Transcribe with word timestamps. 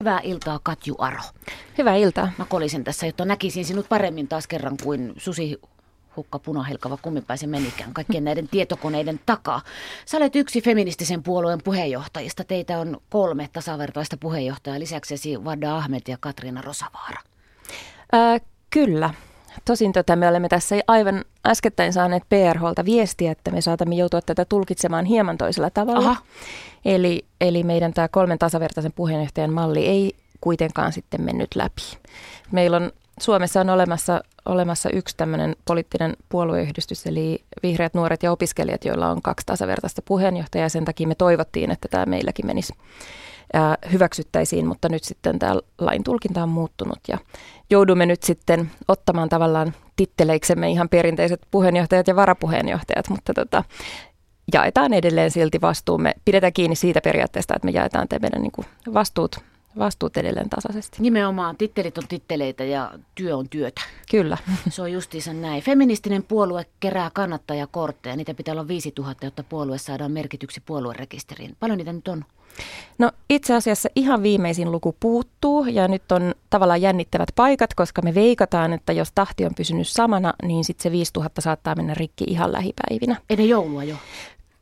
Hyvää 0.00 0.20
iltaa 0.22 0.60
Katju 0.62 0.94
Aro. 0.98 1.20
Hyvää 1.78 1.94
iltaa. 1.96 2.32
Mä 2.38 2.44
kolisin 2.44 2.84
tässä, 2.84 3.06
jotta 3.06 3.24
näkisin 3.24 3.64
sinut 3.64 3.88
paremmin 3.88 4.28
taas 4.28 4.46
kerran 4.46 4.76
kuin 4.82 5.12
Susi 5.16 5.60
hukka 6.16 6.38
punahelkava 6.38 6.96
kummipäisen 6.96 7.50
menikään 7.50 7.94
kaikkien 7.94 8.24
näiden 8.24 8.48
tietokoneiden 8.48 9.20
takaa. 9.26 9.62
Sä 10.06 10.16
olet 10.16 10.36
yksi 10.36 10.62
feministisen 10.62 11.22
puolueen 11.22 11.60
puheenjohtajista. 11.64 12.44
Teitä 12.44 12.78
on 12.78 13.00
kolme 13.10 13.48
tasavertaista 13.52 14.16
puheenjohtajaa, 14.16 14.78
lisäksesi 14.78 15.44
Vada 15.44 15.76
Ahmed 15.76 16.02
ja 16.08 16.16
Katriina 16.20 16.62
Rosavaara. 16.62 17.20
Ää, 18.12 18.38
kyllä. 18.70 19.14
Tosin 19.64 19.92
tota, 19.92 20.16
me 20.16 20.28
olemme 20.28 20.48
tässä 20.48 20.76
aivan 20.86 21.24
äskettäin 21.46 21.92
saaneet 21.92 22.22
PRHlta 22.28 22.84
viestiä, 22.84 23.32
että 23.32 23.50
me 23.50 23.60
saatamme 23.60 23.94
joutua 23.94 24.20
tätä 24.20 24.44
tulkitsemaan 24.44 25.04
hieman 25.04 25.38
toisella 25.38 25.70
tavalla. 25.70 26.10
Aha. 26.10 26.16
Eli, 26.84 27.24
eli 27.40 27.62
meidän 27.62 27.92
tämä 27.92 28.08
kolmen 28.08 28.38
tasavertaisen 28.38 28.92
puheenjohtajan 28.92 29.52
malli 29.52 29.86
ei 29.86 30.14
kuitenkaan 30.40 30.92
sitten 30.92 31.22
mennyt 31.22 31.54
läpi. 31.54 31.82
Meillä 32.52 32.76
on 32.76 32.92
Suomessa 33.20 33.60
on 33.60 33.70
olemassa, 33.70 34.20
olemassa 34.46 34.90
yksi 34.90 35.16
tämmöinen 35.16 35.56
poliittinen 35.64 36.16
puolueyhdistys, 36.28 37.06
eli 37.06 37.44
Vihreät 37.62 37.94
nuoret 37.94 38.22
ja 38.22 38.32
opiskelijat, 38.32 38.84
joilla 38.84 39.10
on 39.10 39.22
kaksi 39.22 39.46
tasavertaista 39.46 40.02
puheenjohtajaa. 40.02 40.68
Sen 40.68 40.84
takia 40.84 41.08
me 41.08 41.14
toivottiin, 41.14 41.70
että 41.70 41.88
tämä 41.88 42.06
meilläkin 42.06 42.46
menisi 42.46 42.72
hyväksyttäisiin, 43.92 44.66
mutta 44.66 44.88
nyt 44.88 45.04
sitten 45.04 45.38
tämä 45.38 45.54
lain 45.78 46.04
tulkinta 46.04 46.42
on 46.42 46.48
muuttunut 46.48 46.98
ja 47.08 47.18
joudumme 47.70 48.06
nyt 48.06 48.22
sitten 48.22 48.70
ottamaan 48.88 49.28
tavallaan 49.28 49.74
titteleiksemme 49.96 50.70
ihan 50.70 50.88
perinteiset 50.88 51.40
puheenjohtajat 51.50 52.06
ja 52.06 52.16
varapuheenjohtajat, 52.16 53.08
mutta 53.08 53.34
tota, 53.34 53.64
jaetaan 54.52 54.92
edelleen 54.92 55.30
silti 55.30 55.60
vastuumme. 55.60 56.14
Pidetään 56.24 56.52
kiinni 56.52 56.76
siitä 56.76 57.00
periaatteesta, 57.00 57.54
että 57.56 57.66
me 57.66 57.70
jaetaan 57.70 58.06
meidän 58.20 58.42
niin 58.42 58.66
vastuut 58.94 59.49
vastuut 59.78 60.16
edelleen 60.16 60.50
tasaisesti. 60.50 60.96
Nimenomaan, 61.00 61.56
tittelit 61.56 61.98
on 61.98 62.08
titteleitä 62.08 62.64
ja 62.64 62.90
työ 63.14 63.36
on 63.36 63.48
työtä. 63.48 63.80
Kyllä. 64.10 64.38
Se 64.70 64.82
on 64.82 64.92
justiinsa 64.92 65.32
näin. 65.32 65.62
Feministinen 65.62 66.22
puolue 66.22 66.66
kerää 66.80 67.10
kannattajakortteja. 67.14 68.16
Niitä 68.16 68.34
pitää 68.34 68.52
olla 68.52 68.68
5000, 68.68 69.26
jotta 69.26 69.42
puolue 69.42 69.78
saadaan 69.78 70.12
merkityksi 70.12 70.62
puoluerekisteriin. 70.66 71.56
Paljon 71.60 71.78
niitä 71.78 71.92
nyt 71.92 72.08
on? 72.08 72.24
No 72.98 73.10
itse 73.30 73.54
asiassa 73.54 73.88
ihan 73.96 74.22
viimeisin 74.22 74.72
luku 74.72 74.96
puuttuu 75.00 75.64
ja 75.64 75.88
nyt 75.88 76.12
on 76.12 76.34
tavallaan 76.50 76.82
jännittävät 76.82 77.28
paikat, 77.34 77.74
koska 77.74 78.02
me 78.02 78.14
veikataan, 78.14 78.72
että 78.72 78.92
jos 78.92 79.12
tahti 79.14 79.44
on 79.44 79.54
pysynyt 79.56 79.88
samana, 79.88 80.34
niin 80.42 80.64
sitten 80.64 80.82
se 80.82 80.90
5000 80.90 81.40
saattaa 81.40 81.74
mennä 81.74 81.94
rikki 81.94 82.24
ihan 82.28 82.52
lähipäivinä. 82.52 83.16
Ennen 83.30 83.48
joulua 83.48 83.84
jo? 83.84 83.96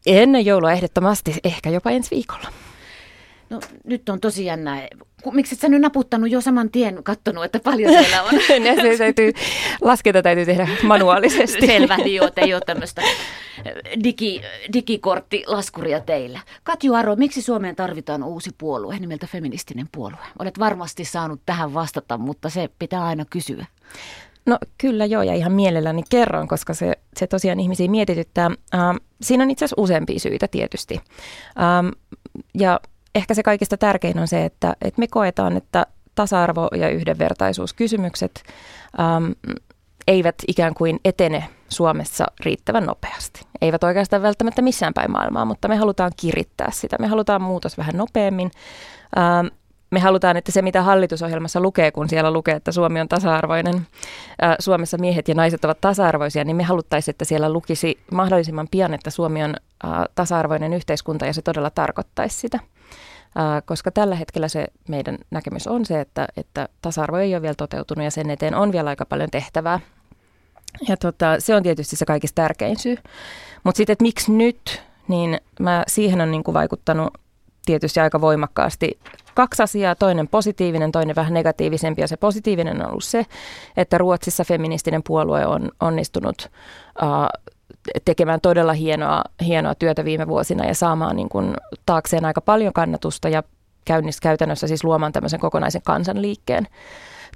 Ennen 0.07 0.47
joulua 0.47 0.73
ehdottomasti, 0.73 1.35
ehkä 1.45 1.71
jopa 1.71 1.91
ensi 1.91 2.11
viikolla. 2.11 2.49
No 3.51 3.61
nyt 3.85 4.09
on 4.09 4.21
tosi 4.21 4.45
jännä. 4.45 4.89
Miksi 5.33 5.55
et 5.55 5.61
sä 5.61 5.69
nyt 5.69 5.81
naputtanut 5.81 6.31
jo 6.31 6.41
saman 6.41 6.71
tien 6.71 7.05
kattonut, 7.05 7.45
että 7.45 7.61
paljon 7.61 7.93
siellä 7.93 8.23
on? 8.23 8.31
se 8.91 8.99
täytyy, 8.99 9.33
laskenta 9.81 10.23
täytyy 10.23 10.47
tehdä 10.47 10.69
manuaalisesti. 10.83 11.67
Selvä, 11.67 11.97
niin 11.97 12.15
joo, 12.15 12.31
ei 12.37 12.55
ole 12.55 12.63
tämmöistä 12.67 13.03
digi, 14.05 14.43
digikorttilaskuria 14.73 16.01
teillä. 16.01 16.41
Katju 16.63 16.95
Aro, 16.95 17.17
miksi 17.17 17.43
Suomeen 17.43 17.77
tarvitaan 17.77 18.23
uusi 18.23 18.51
puolue 18.59 18.99
nimeltä 18.99 19.27
feministinen 19.27 19.89
puolue? 19.93 20.19
Olet 20.39 20.59
varmasti 20.59 21.05
saanut 21.05 21.41
tähän 21.47 21.75
vastata, 21.75 22.19
mutta 22.19 22.49
se 22.49 22.69
pitää 22.79 23.05
aina 23.05 23.25
kysyä. 23.31 23.67
No 24.47 24.59
kyllä 24.79 25.05
joo, 25.05 25.23
ja 25.23 25.35
ihan 25.35 25.53
mielelläni 25.53 26.03
kerron, 26.09 26.49
koska 26.49 26.75
se, 26.75 26.93
se 27.17 27.27
tosiaan 27.27 27.61
ihmisiä 27.61 27.89
mietityttää. 27.89 28.51
Ähm, 28.75 28.97
siinä 29.21 29.45
on 29.45 29.51
itse 29.51 29.65
asiassa 29.65 29.83
useampia 29.83 30.19
syitä 30.19 30.49
tietysti. 30.49 31.01
Ähm, 31.61 31.89
ja 32.55 32.81
ehkä 33.19 33.35
se 33.35 33.43
kaikista 33.43 33.77
tärkein 33.77 34.19
on 34.19 34.29
se, 34.29 34.45
että, 34.45 34.77
että 34.83 35.01
me 35.01 35.07
koetaan, 35.07 35.57
että 35.57 35.87
tasa-arvo- 36.15 36.77
ja 36.77 36.89
yhdenvertaisuuskysymykset 36.89 38.43
äm, 39.01 39.35
eivät 40.09 40.35
ikään 40.49 40.75
kuin 40.75 41.01
etene 41.05 41.45
Suomessa 41.69 42.27
riittävän 42.41 42.87
nopeasti. 42.87 43.41
Eivät 43.61 43.85
oikeastaan 43.85 44.23
välttämättä 44.23 44.63
missään 44.63 44.95
päin 44.95 45.11
maailmaa, 45.11 45.45
mutta 45.45 45.69
me 45.69 45.77
halutaan 45.77 46.13
kirittää 46.17 46.71
sitä. 46.71 46.97
Me 47.01 47.07
halutaan 47.07 47.43
muutos 47.43 47.79
vähän 47.79 47.97
nopeammin. 47.97 48.51
Ähm, 49.19 49.47
me 49.91 50.01
halutaan, 50.01 50.37
että 50.37 50.53
se 50.53 50.63
mitä 50.63 50.83
hallitusohjelmassa 50.83 51.61
lukee, 51.61 51.91
kun 51.91 52.09
siellä 52.09 52.31
lukee, 52.31 52.55
että 52.55 52.73
Suomi 52.73 53.01
on 53.01 53.09
tasa-arvoinen, 53.09 53.75
äh, 54.43 54.57
Suomessa 54.59 54.99
miehet 54.99 55.29
ja 55.29 55.35
naiset 55.35 55.65
ovat 55.65 55.81
tasa-arvoisia, 55.81 56.45
niin 56.45 56.57
me 56.57 56.63
haluttaisiin, 56.63 57.13
että 57.13 57.25
siellä 57.25 57.53
lukisi 57.53 57.99
mahdollisimman 58.13 58.69
pian, 58.71 58.95
että 58.95 59.11
Suomi 59.11 59.45
on 59.45 59.55
äh, 59.85 59.91
tasa-arvoinen 60.15 60.75
yhteiskunta 60.75 61.27
ja 61.27 61.33
se 61.33 61.43
todella 61.43 61.71
tarkoittaisi 61.71 62.39
sitä 62.39 62.59
koska 63.65 63.91
tällä 63.91 64.15
hetkellä 64.15 64.49
se 64.49 64.67
meidän 64.89 65.19
näkemys 65.31 65.67
on 65.67 65.87
se, 65.87 66.01
että, 66.01 66.29
että 66.37 66.69
tasa-arvo 66.83 67.17
ei 67.17 67.35
ole 67.35 67.43
vielä 67.43 67.55
toteutunut 67.55 68.05
ja 68.05 68.11
sen 68.11 68.31
eteen 68.31 68.55
on 68.55 68.73
vielä 68.73 68.91
aika 68.91 69.07
paljon 69.07 69.31
tehtävää. 69.31 69.81
Ja 70.89 70.97
tota, 70.97 71.37
se 71.39 71.55
on 71.55 71.63
tietysti 71.63 71.97
se 71.97 72.05
kaikista 72.05 72.43
tärkein 72.43 72.79
syy. 72.79 72.97
Mutta 73.65 73.77
sitten, 73.77 73.93
että 73.93 74.03
miksi 74.03 74.33
nyt, 74.33 74.83
niin 75.09 75.41
mä, 75.61 75.85
siihen 75.89 76.21
on 76.21 76.31
niin 76.31 76.45
kuin 76.45 76.55
vaikuttanut 76.55 77.15
tietysti 77.67 78.01
aika 78.01 78.21
voimakkaasti 78.21 78.99
kaksi 79.35 79.63
asiaa. 79.63 79.95
Toinen 79.95 80.29
positiivinen, 80.29 80.93
toinen 80.93 81.17
vähän 81.17 81.35
negatiivisempi. 81.35 82.01
Ja 82.01 82.09
se 82.09 82.17
positiivinen 82.17 82.83
on 82.83 82.91
ollut 82.91 83.05
se, 83.05 83.27
että 83.77 83.99
Ruotsissa 83.99 84.45
feministinen 84.45 85.03
puolue 85.07 85.47
on 85.47 85.71
onnistunut 85.81 86.51
uh, 87.03 87.53
tekemään 88.05 88.41
todella 88.41 88.73
hienoa, 88.73 89.23
hienoa 89.45 89.75
työtä 89.75 90.05
viime 90.05 90.29
vuosina 90.29 90.67
ja 90.67 90.75
saamaan 90.75 91.17
niin 91.17 91.29
kuin 91.29 91.55
taakseen 91.87 92.25
aika 92.25 92.41
paljon 92.41 92.73
kannatusta 92.73 93.29
ja 93.29 93.43
käynnissä 93.85 94.23
käytännössä 94.23 94.67
siis 94.67 94.85
luomaan 94.85 95.13
tämmöisen 95.13 95.41
kokonaisen 95.41 95.83
kansanliikkeen 95.85 96.67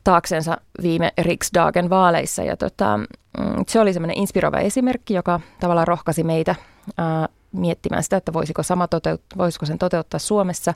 taaksensa 0.04 0.56
viime 0.82 1.12
Riksdagen 1.18 1.90
vaaleissa. 1.90 2.42
Ja 2.42 2.56
tota, 2.56 2.96
mm, 2.96 3.64
se 3.68 3.80
oli 3.80 3.92
semmoinen 3.92 4.18
inspiroiva 4.18 4.58
esimerkki, 4.58 5.14
joka 5.14 5.40
tavallaan 5.60 5.88
rohkasi 5.88 6.24
meitä 6.24 6.54
ää, 6.98 7.28
miettimään 7.52 8.02
sitä, 8.02 8.16
että 8.16 8.32
voisiko, 8.32 8.62
sama 8.62 8.86
toteut- 8.86 9.36
voisiko 9.38 9.66
sen 9.66 9.78
toteuttaa 9.78 10.20
Suomessa. 10.20 10.74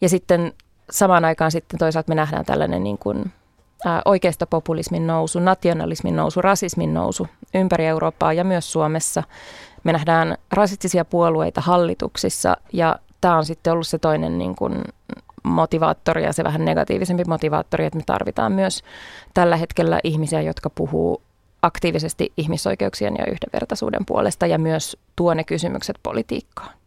Ja 0.00 0.08
sitten 0.08 0.52
samaan 0.90 1.24
aikaan 1.24 1.50
sitten 1.50 1.78
toisaalta 1.78 2.08
me 2.08 2.14
nähdään 2.14 2.44
tällainen 2.44 2.82
niin 2.82 2.98
kuin 2.98 3.32
oikeasta 4.04 4.46
populismin 4.46 5.06
nousu, 5.06 5.40
nationalismin 5.40 6.16
nousu, 6.16 6.42
rasismin 6.42 6.94
nousu 6.94 7.26
ympäri 7.54 7.86
Eurooppaa 7.86 8.32
ja 8.32 8.44
myös 8.44 8.72
Suomessa. 8.72 9.22
Me 9.84 9.92
nähdään 9.92 10.36
rasistisia 10.52 11.04
puolueita 11.04 11.60
hallituksissa 11.60 12.56
ja 12.72 12.96
tämä 13.20 13.36
on 13.36 13.44
sitten 13.44 13.72
ollut 13.72 13.86
se 13.86 13.98
toinen 13.98 14.38
niin 14.38 14.56
kuin 14.56 14.74
motivaattori 15.42 16.24
ja 16.24 16.32
se 16.32 16.44
vähän 16.44 16.64
negatiivisempi 16.64 17.24
motivaattori, 17.24 17.84
että 17.84 17.96
me 17.96 18.02
tarvitaan 18.06 18.52
myös 18.52 18.82
tällä 19.34 19.56
hetkellä 19.56 20.00
ihmisiä, 20.04 20.40
jotka 20.40 20.70
puhuu 20.70 21.22
aktiivisesti 21.62 22.32
ihmisoikeuksien 22.36 23.14
ja 23.18 23.26
yhdenvertaisuuden 23.26 24.06
puolesta 24.06 24.46
ja 24.46 24.58
myös 24.58 24.96
tuo 25.16 25.34
ne 25.34 25.44
kysymykset 25.44 25.98
politiikkaan. 26.02 26.81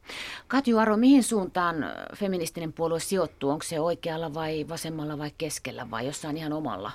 Katju 0.48 0.78
Aro, 0.78 0.98
mihin 0.98 1.24
suuntaan 1.24 1.76
feministinen 2.16 2.74
puolue 2.74 3.00
sijoittuu? 3.00 3.50
Onko 3.50 3.64
se 3.64 3.80
oikealla 3.80 4.34
vai 4.34 4.66
vasemmalla 4.70 5.18
vai 5.18 5.32
keskellä 5.38 5.92
vai 5.92 6.06
jossain 6.06 6.38
ihan 6.38 6.54
omalla 6.54 6.92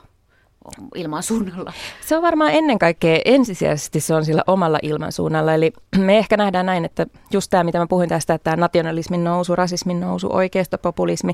ilmansuunnalla? 0.94 1.72
Se 2.00 2.16
on 2.16 2.22
varmaan 2.22 2.52
ennen 2.52 2.78
kaikkea 2.78 3.18
ensisijaisesti 3.24 4.00
se 4.00 4.14
on 4.14 4.24
sillä 4.24 4.42
omalla 4.46 4.78
ilmansuunnalla. 4.82 5.54
Eli 5.54 5.72
me 6.06 6.18
ehkä 6.18 6.36
nähdään 6.36 6.66
näin, 6.66 6.84
että 6.84 7.06
just 7.32 7.50
tämä, 7.50 7.64
mitä 7.64 7.78
mä 7.78 7.86
puhuin 7.86 8.08
tästä, 8.08 8.34
että 8.34 8.44
tämä 8.44 8.56
nationalismin 8.56 9.24
nousu, 9.24 9.56
rasismin 9.56 10.00
nousu, 10.00 10.28
oikeistopopulismi, 10.32 11.32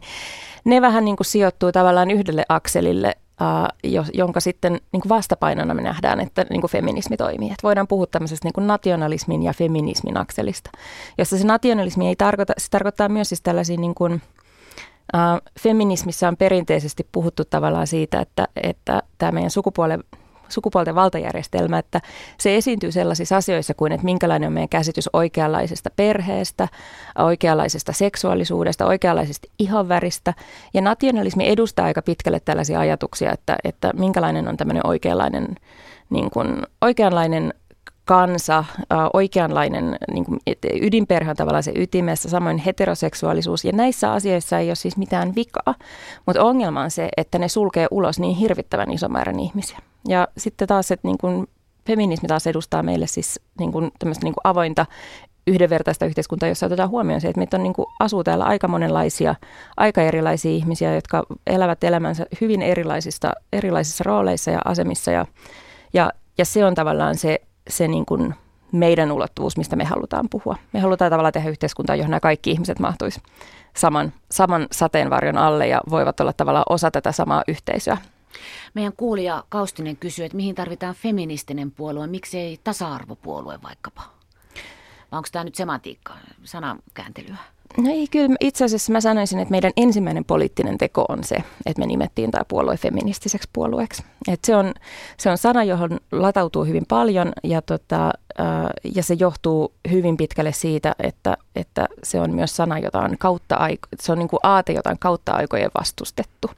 ne 0.64 0.80
vähän 0.80 1.04
niin 1.04 1.16
kuin 1.16 1.26
sijoittuu 1.26 1.72
tavallaan 1.72 2.10
yhdelle 2.10 2.44
akselille 2.48 3.16
Uh, 3.40 4.06
jonka 4.14 4.40
sitten 4.40 4.72
niin 4.72 5.00
kuin 5.00 5.08
vastapainona 5.08 5.74
me 5.74 5.82
nähdään, 5.82 6.20
että 6.20 6.46
niin 6.50 6.60
kuin 6.60 6.70
feminismi 6.70 7.16
toimii. 7.16 7.48
Että 7.48 7.62
voidaan 7.62 7.88
puhua 7.88 8.06
tämmöisestä 8.06 8.46
niin 8.46 8.52
kuin 8.52 8.66
nationalismin 8.66 9.42
ja 9.42 9.52
feminismin 9.52 10.16
akselista, 10.16 10.70
jossa 11.18 11.38
se 11.38 11.46
nationalismi 11.46 12.08
ei 12.08 12.16
tarkoita, 12.16 12.52
se 12.58 12.70
tarkoittaa 12.70 13.08
myös 13.08 13.28
siis 13.28 13.42
tällaisia 13.42 13.76
niin 13.76 13.94
kuin, 13.94 14.12
uh, 15.14 15.40
feminismissä 15.60 16.28
on 16.28 16.36
perinteisesti 16.36 17.08
puhuttu 17.12 17.44
tavallaan 17.44 17.86
siitä, 17.86 18.20
että, 18.20 18.48
että 18.62 19.02
tämä 19.18 19.32
meidän 19.32 19.50
sukupuolen 19.50 20.04
sukupuolten 20.48 20.94
valtajärjestelmä, 20.94 21.78
että 21.78 22.00
se 22.38 22.56
esiintyy 22.56 22.92
sellaisissa 22.92 23.36
asioissa 23.36 23.74
kuin, 23.74 23.92
että 23.92 24.04
minkälainen 24.04 24.46
on 24.46 24.52
meidän 24.52 24.68
käsitys 24.68 25.10
oikeanlaisesta 25.12 25.90
perheestä, 25.96 26.68
oikeanlaisesta 27.18 27.92
seksuaalisuudesta, 27.92 28.86
oikeanlaisesta 28.86 29.48
ihonväristä. 29.58 30.34
Ja 30.74 30.80
nationalismi 30.80 31.48
edustaa 31.48 31.86
aika 31.86 32.02
pitkälle 32.02 32.40
tällaisia 32.40 32.80
ajatuksia, 32.80 33.32
että, 33.32 33.56
että 33.64 33.92
minkälainen 33.96 34.48
on 34.48 34.56
tämmöinen 34.56 34.86
oikeanlainen, 34.86 35.56
niin 36.10 36.30
kuin, 36.30 36.62
oikeanlainen 36.80 37.54
kansa, 38.06 38.64
oikeanlainen 39.12 39.96
niin 40.12 40.24
kuin, 40.24 40.40
ydinperhe 40.82 41.30
on 41.30 41.36
tavallaan 41.36 41.62
se 41.62 41.72
ytimessä, 41.74 42.30
samoin 42.30 42.58
heteroseksuaalisuus. 42.58 43.64
Ja 43.64 43.72
näissä 43.72 44.12
asioissa 44.12 44.58
ei 44.58 44.68
ole 44.68 44.74
siis 44.74 44.96
mitään 44.96 45.34
vikaa, 45.34 45.74
mutta 46.26 46.44
ongelma 46.44 46.82
on 46.82 46.90
se, 46.90 47.08
että 47.16 47.38
ne 47.38 47.48
sulkee 47.48 47.86
ulos 47.90 48.20
niin 48.20 48.36
hirvittävän 48.36 48.90
ison 48.90 49.12
määrän 49.12 49.40
ihmisiä. 49.40 49.78
Ja 50.08 50.28
sitten 50.36 50.68
taas, 50.68 50.90
että 50.90 51.08
niin 51.08 51.18
kuin 51.18 51.46
feminismi 51.86 52.28
taas 52.28 52.46
edustaa 52.46 52.82
meille 52.82 53.06
siis 53.06 53.40
niin 53.58 53.72
kuin 53.72 53.90
tämmöistä 53.98 54.24
niin 54.24 54.34
kuin 54.34 54.40
avointa 54.44 54.86
yhdenvertaista 55.46 56.06
yhteiskuntaa, 56.06 56.48
jossa 56.48 56.66
otetaan 56.66 56.88
huomioon 56.88 57.20
se, 57.20 57.28
että 57.28 57.38
meitä 57.38 57.56
on 57.56 57.62
niin 57.62 57.72
kuin, 57.72 57.86
asuu 58.00 58.24
täällä 58.24 58.44
aika 58.44 58.68
monenlaisia, 58.68 59.34
aika 59.76 60.02
erilaisia 60.02 60.50
ihmisiä, 60.50 60.94
jotka 60.94 61.26
elävät 61.46 61.84
elämänsä 61.84 62.26
hyvin 62.40 62.62
erilaisista, 62.62 63.32
erilaisissa 63.52 64.04
rooleissa 64.04 64.50
ja 64.50 64.60
asemissa. 64.64 65.10
Ja, 65.10 65.26
ja, 65.92 66.12
ja 66.38 66.44
se 66.44 66.64
on 66.64 66.74
tavallaan 66.74 67.14
se, 67.16 67.40
se 67.68 67.88
niin 67.88 68.06
kuin 68.06 68.34
meidän 68.72 69.12
ulottuvuus, 69.12 69.56
mistä 69.56 69.76
me 69.76 69.84
halutaan 69.84 70.28
puhua. 70.30 70.56
Me 70.72 70.80
halutaan 70.80 71.10
tavallaan 71.10 71.32
tehdä 71.32 71.50
yhteiskuntaa, 71.50 71.96
johon 71.96 72.10
nämä 72.10 72.20
kaikki 72.20 72.50
ihmiset 72.50 72.78
mahtuisi 72.78 73.20
saman, 73.76 74.12
saman 74.30 74.66
sateenvarjon 74.72 75.38
alle 75.38 75.68
ja 75.68 75.80
voivat 75.90 76.20
olla 76.20 76.32
tavallaan 76.32 76.64
osa 76.68 76.90
tätä 76.90 77.12
samaa 77.12 77.42
yhteisöä. 77.48 77.96
Meidän 78.74 78.92
kuulija 78.96 79.44
Kaustinen 79.48 79.96
kysyy, 79.96 80.24
että 80.24 80.36
mihin 80.36 80.54
tarvitaan 80.54 80.94
feministinen 80.94 81.70
puolue, 81.70 82.06
miksei 82.06 82.60
tasa-arvopuolue 82.64 83.62
vaikkapa? 83.62 84.02
Vai 85.12 85.18
onko 85.18 85.28
tämä 85.32 85.44
nyt 85.44 85.54
semantiikka, 85.54 86.16
sanakääntelyä? 86.44 87.36
No 87.76 87.90
ei, 87.90 88.06
kyllä 88.10 88.36
itse 88.40 88.64
asiassa 88.64 88.92
mä 88.92 89.00
sanoisin, 89.00 89.38
että 89.38 89.50
meidän 89.50 89.72
ensimmäinen 89.76 90.24
poliittinen 90.24 90.78
teko 90.78 91.04
on 91.08 91.24
se, 91.24 91.36
että 91.66 91.80
me 91.80 91.86
nimettiin 91.86 92.30
tämä 92.30 92.44
puolue 92.48 92.76
feministiseksi 92.76 93.48
puolueeksi. 93.52 94.02
Et 94.28 94.44
se, 94.44 94.56
on, 94.56 94.74
se 95.18 95.30
on 95.30 95.38
sana, 95.38 95.64
johon 95.64 96.00
latautuu 96.12 96.64
hyvin 96.64 96.86
paljon 96.88 97.32
ja, 97.44 97.62
tota, 97.62 98.10
ja 98.94 99.02
se 99.02 99.14
johtuu 99.14 99.72
hyvin 99.90 100.16
pitkälle 100.16 100.52
siitä, 100.52 100.94
että, 100.98 101.36
että 101.56 101.88
se 102.02 102.20
on 102.20 102.34
myös 102.34 102.56
sana, 102.56 102.78
jota 102.78 103.00
on 103.00 103.18
kautta 103.18 103.54
aiko, 103.54 103.88
se 104.00 104.12
on 104.12 104.18
niin 104.18 104.28
kuin 104.28 104.40
aate, 104.42 104.72
jota 104.72 104.90
on 104.90 104.98
kautta 104.98 105.32
aikojen 105.32 105.70
vastustettu. 105.78 106.50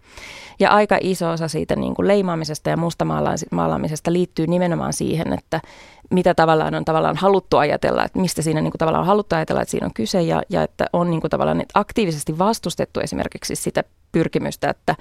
Ja 0.61 0.71
aika 0.71 0.99
iso 1.01 1.31
osa 1.31 1.49
siitä 1.49 1.77
niin 1.77 1.95
kuin 1.95 2.09
leimaamisesta 2.09 2.71
ja 2.71 2.77
mustamaalaamisesta 2.77 4.13
liittyy 4.13 4.47
nimenomaan 4.47 4.93
siihen, 4.93 5.33
että 5.33 5.61
mitä 6.11 6.35
tavallaan 6.35 6.75
on 6.75 6.85
tavallaan 6.85 7.17
haluttu 7.17 7.57
ajatella, 7.57 8.05
että 8.05 8.19
mistä 8.19 8.43
siinä 8.43 8.61
niin 8.61 8.71
kuin 8.71 8.79
tavallaan 8.79 9.03
on 9.03 9.07
haluttu 9.07 9.37
ajatella, 9.37 9.63
että 9.63 9.71
siinä 9.71 9.87
on 9.87 9.95
kyse 9.95 10.23
ja, 10.23 10.43
ja 10.49 10.63
että 10.63 10.87
on 10.93 11.11
niin 11.11 11.21
kuin 11.21 11.31
tavallaan 11.31 11.63
aktiivisesti 11.75 12.39
vastustettu 12.39 13.01
esimerkiksi 13.01 13.57
sitä 13.57 13.85
pyrkimystä, 14.13 14.71
että, 14.71 14.97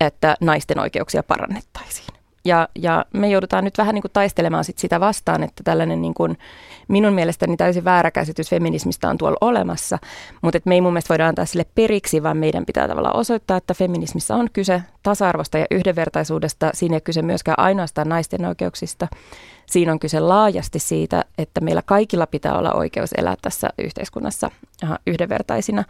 että 0.00 0.36
naisten 0.40 0.78
oikeuksia 0.78 1.22
parannettaisiin. 1.22 2.15
Ja, 2.46 2.68
ja 2.74 3.04
me 3.12 3.28
joudutaan 3.28 3.64
nyt 3.64 3.78
vähän 3.78 3.94
niin 3.94 4.02
kuin 4.02 4.12
taistelemaan 4.12 4.64
sit 4.64 4.78
sitä 4.78 5.00
vastaan, 5.00 5.42
että 5.42 5.62
tällainen 5.64 6.02
niin 6.02 6.14
kuin, 6.14 6.38
minun 6.88 7.12
mielestäni 7.12 7.56
täysin 7.56 7.84
väärä 7.84 8.10
käsitys 8.10 8.50
feminismistä 8.50 9.08
on 9.08 9.18
tuolla 9.18 9.36
olemassa, 9.40 9.98
mutta 10.42 10.58
me 10.64 10.74
ei 10.74 10.80
mun 10.80 10.92
mielestä 10.92 11.08
voida 11.08 11.28
antaa 11.28 11.44
sille 11.44 11.66
periksi, 11.74 12.22
vaan 12.22 12.36
meidän 12.36 12.66
pitää 12.66 12.88
tavallaan 12.88 13.16
osoittaa, 13.16 13.56
että 13.56 13.74
feminismissa 13.74 14.34
on 14.34 14.48
kyse 14.52 14.82
tasa-arvosta 15.02 15.58
ja 15.58 15.66
yhdenvertaisuudesta. 15.70 16.70
Siinä 16.74 16.96
ei 16.96 17.00
kyse 17.00 17.22
myöskään 17.22 17.58
ainoastaan 17.58 18.08
naisten 18.08 18.44
oikeuksista. 18.44 19.08
Siinä 19.66 19.92
on 19.92 19.98
kyse 19.98 20.20
laajasti 20.20 20.78
siitä, 20.78 21.24
että 21.38 21.60
meillä 21.60 21.82
kaikilla 21.82 22.26
pitää 22.26 22.58
olla 22.58 22.72
oikeus 22.72 23.12
elää 23.12 23.36
tässä 23.42 23.70
yhteiskunnassa 23.78 24.50
yhdenvertaisina. 25.06 25.84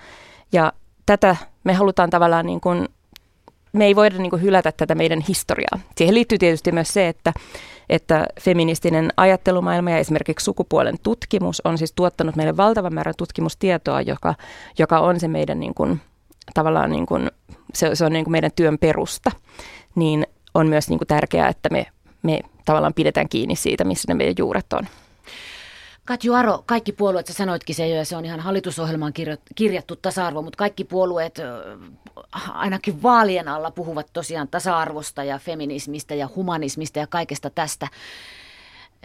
Ja 0.53 0.73
tätä 1.07 1.37
me 1.65 1.73
halutaan 1.73 2.11
tavallaan 2.11 2.47
niin 2.47 2.61
kuin 2.61 2.89
me 3.77 3.85
ei 3.85 3.97
voida 3.97 4.19
niin 4.19 4.31
kuin 4.31 4.43
hylätä 4.43 4.73
tätä 4.73 4.95
meidän 4.95 5.21
historiaa. 5.29 5.79
Siihen 5.97 6.15
liittyy 6.15 6.39
tietysti 6.39 6.73
myös 6.73 6.89
se, 6.89 7.09
että, 7.09 7.33
että 7.89 8.27
feministinen 8.41 9.11
ajattelumaailma 9.17 9.91
ja 9.91 9.99
esimerkiksi 9.99 10.45
sukupuolen 10.45 10.97
tutkimus 11.03 11.63
on 11.65 11.79
siis 11.79 11.93
tuottanut 11.93 12.37
meille 12.37 12.57
valtavan 12.57 12.95
määrän 12.95 13.15
tutkimustietoa, 13.17 14.03
joka, 14.03 14.35
joka 14.79 15.01
on 15.01 15.21
se 15.21 15.29
meidän 15.29 15.61
niin 15.61 15.75
kuin, 15.75 16.01
tavallaan 16.55 16.91
niin 16.91 17.07
kuin, 17.07 17.31
se, 17.75 17.95
se 17.95 18.05
on 18.05 18.13
niin 18.13 18.25
kuin 18.25 18.33
meidän 18.33 18.51
työn 18.57 18.79
perusta. 18.79 19.31
Niin 19.95 20.27
on 20.55 20.67
myös 20.67 20.89
niin 20.89 20.99
kuin 20.99 21.09
tärkeää, 21.09 21.49
että 21.49 21.69
me, 21.69 21.87
me 22.23 22.41
tavallaan 22.65 22.95
pidetään 22.95 23.29
kiinni 23.29 23.57
siitä, 23.57 23.85
missä 23.85 24.05
ne 24.09 24.15
meidän 24.15 24.35
juuret 24.39 24.73
on. 24.73 24.87
Katju 26.07 26.35
Aro, 26.35 26.63
kaikki 26.67 26.93
puolueet, 26.93 27.27
sä 27.27 27.33
sanoitkin 27.33 27.75
se 27.75 27.89
jo, 27.89 27.97
ja 27.97 28.05
se 28.05 28.17
on 28.17 28.25
ihan 28.25 28.41
hallitusohjelmaan 28.41 29.13
kirjattu 29.55 29.97
tasa-arvo, 29.97 30.43
mutta 30.43 30.57
kaikki 30.57 30.85
puolueet 30.85 31.39
ainakin 32.55 33.03
vaalien 33.03 33.49
alla 33.49 33.71
puhuvat 33.71 34.07
tosiaan 34.13 34.49
tasa-arvosta 34.49 35.25
ja 35.25 35.39
feminismistä 35.39 36.15
ja 36.15 36.29
humanismista 36.37 36.99
ja 36.99 37.07
kaikesta 37.07 37.51
tästä. 37.51 37.89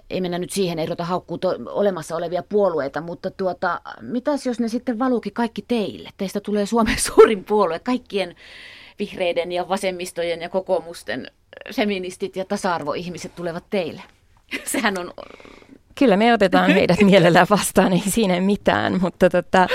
Ei 0.09 0.21
mennä 0.21 0.39
nyt 0.39 0.51
siihen, 0.51 0.79
ei 0.79 0.85
ruveta 0.85 1.05
haukkuu 1.05 1.37
to- 1.37 1.55
olemassa 1.65 2.15
olevia 2.15 2.43
puolueita, 2.43 3.01
mutta 3.01 3.31
tuota, 3.31 3.81
mitäs 4.01 4.45
jos 4.45 4.59
ne 4.59 4.67
sitten 4.67 4.99
valuukin 4.99 5.33
kaikki 5.33 5.65
teille? 5.67 6.09
Teistä 6.17 6.39
tulee 6.39 6.65
Suomen 6.65 6.99
suurin 7.07 7.43
puolue, 7.43 7.79
kaikkien 7.79 8.35
vihreiden 8.99 9.51
ja 9.51 9.69
vasemmistojen 9.69 10.41
ja 10.41 10.49
kokoomusten 10.49 11.31
feministit 11.75 12.35
ja 12.35 12.45
tasa-arvoihmiset 12.45 13.35
tulevat 13.35 13.63
teille. 13.69 14.01
Sehän 14.65 14.99
on 14.99 15.13
Kyllä 15.95 16.17
me 16.17 16.33
otetaan 16.33 16.71
heidät 16.77 17.01
mielellään 17.01 17.47
vastaan, 17.49 17.93
ei 17.93 18.03
siinä 18.07 18.41
mitään, 18.41 19.01
mutta 19.01 19.29
tota, 19.29 19.67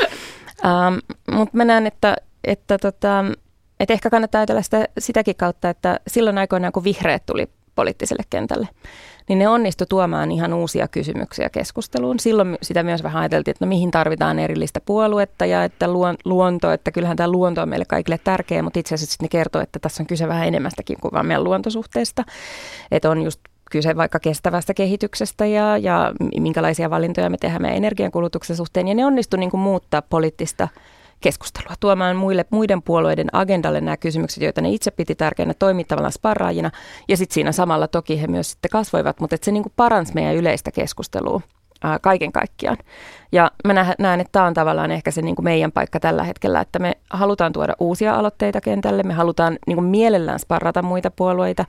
ähm, 0.65 0.99
mut 1.31 1.55
mä 1.55 1.65
näen, 1.65 1.87
että, 1.87 2.17
että, 2.45 2.79
tota, 2.79 3.25
että 3.81 3.95
ehkä 3.95 4.11
kannattaa 4.11 4.39
ajatella 4.39 4.63
sitä, 4.63 4.89
sitäkin 4.99 5.37
kautta, 5.37 5.71
että 5.71 6.01
silloin 6.07 6.39
aikoinaan 6.39 6.73
kun 6.73 6.85
vihreät 6.85 7.27
tuli 7.27 7.49
poliittiselle 7.75 8.23
kentälle, 8.31 8.69
niin 9.29 9.39
ne 9.39 9.49
onnistu 9.49 9.85
tuomaan 9.89 10.33
ihan 10.33 10.55
uusia 10.55 10.89
kysymyksiä 10.89 11.51
keskusteluun. 11.51 12.21
Silloin 12.21 12.59
sitä 12.63 12.83
myös 12.83 13.03
vähän 13.03 13.21
ajateltiin, 13.23 13.53
että 13.53 13.65
no 13.65 13.69
mihin 13.69 13.91
tarvitaan 13.91 14.39
erillistä 14.39 14.81
puoluetta 14.81 15.47
ja 15.47 15.65
että 15.65 15.89
luonto, 16.25 16.73
että 16.73 16.91
kyllähän 16.91 17.17
tämä 17.17 17.31
luonto 17.31 17.63
on 17.63 17.69
meille 17.69 17.85
kaikille 17.85 18.19
tärkeä, 18.25 18.63
mutta 18.63 18.81
itse 18.81 18.95
asiassa 18.95 19.23
ne 19.23 19.29
kertoo, 19.29 19.63
että 19.63 19.79
tässä 19.79 20.03
on 20.03 20.07
kyse 20.07 20.29
vähän 20.29 20.49
enemmästäkin 20.49 20.97
kuin 21.01 21.13
vain 21.13 21.27
meidän 21.27 21.45
luontosuhteesta. 21.45 22.25
Että 22.91 23.11
on 23.11 23.23
just 23.23 23.41
kyse 23.71 23.97
vaikka 23.97 24.21
kestävästä 24.21 24.75
kehityksestä 24.75 25.47
ja, 25.47 25.79
ja 25.79 26.13
minkälaisia 26.41 26.91
valintoja 26.91 27.31
me 27.31 27.37
tehdään 27.37 27.63
meidän 27.63 27.77
energiankulutuksen 27.77 28.57
suhteen. 28.57 28.89
Ja 28.89 28.95
ne 28.95 29.07
onnistu 29.07 29.37
niin 29.37 29.51
kuin 29.51 29.61
muuttaa 29.61 30.03
poliittista 30.03 30.69
keskustelua, 31.21 31.75
tuomaan 31.81 32.17
muille, 32.17 32.45
muiden 32.51 32.83
puolueiden 32.83 33.27
agendalle 33.33 33.81
nämä 33.81 33.97
kysymykset, 33.97 34.43
joita 34.43 34.61
ne 34.61 34.71
itse 34.71 34.91
piti 34.91 35.15
tärkeänä 35.15 35.55
toimia 35.55 36.11
sparraajina. 36.11 36.71
Ja 37.09 37.17
sitten 37.17 37.35
siinä 37.35 37.53
samalla 37.53 37.89
toki 37.89 38.23
he 38.23 38.27
myös 38.27 38.51
sitten 38.51 38.71
kasvoivat, 38.71 39.21
mutta 39.21 39.37
se 39.43 39.53
niin 39.53 39.63
kuin 39.63 39.73
paransi 39.77 40.15
meidän 40.15 40.35
yleistä 40.35 40.71
keskustelua 40.73 41.41
ää, 41.83 41.99
kaiken 41.99 42.33
kaikkiaan. 42.33 42.77
Ja 43.33 43.51
mä 43.67 43.95
näen, 43.99 44.21
että 44.21 44.33
tämä 44.33 44.47
on 44.47 44.55
tavallaan 44.55 44.91
ehkä 44.91 45.11
se 45.11 45.23
niin 45.23 45.37
kuin 45.37 45.45
meidän 45.45 45.73
paikka 45.73 46.01
tällä 46.01 46.25
hetkellä, 46.25 46.61
että 46.61 46.79
me 46.79 46.93
halutaan 47.11 47.53
tuoda 47.53 47.73
uusia 47.81 48.15
aloitteita 48.15 48.61
kentälle, 48.61 49.03
me 49.03 49.15
halutaan 49.15 49.59
niin 49.67 49.77
kuin 49.77 49.87
mielellään 49.87 50.39
sparrata 50.39 50.83
muita 50.83 51.11
puolueita, 51.11 51.65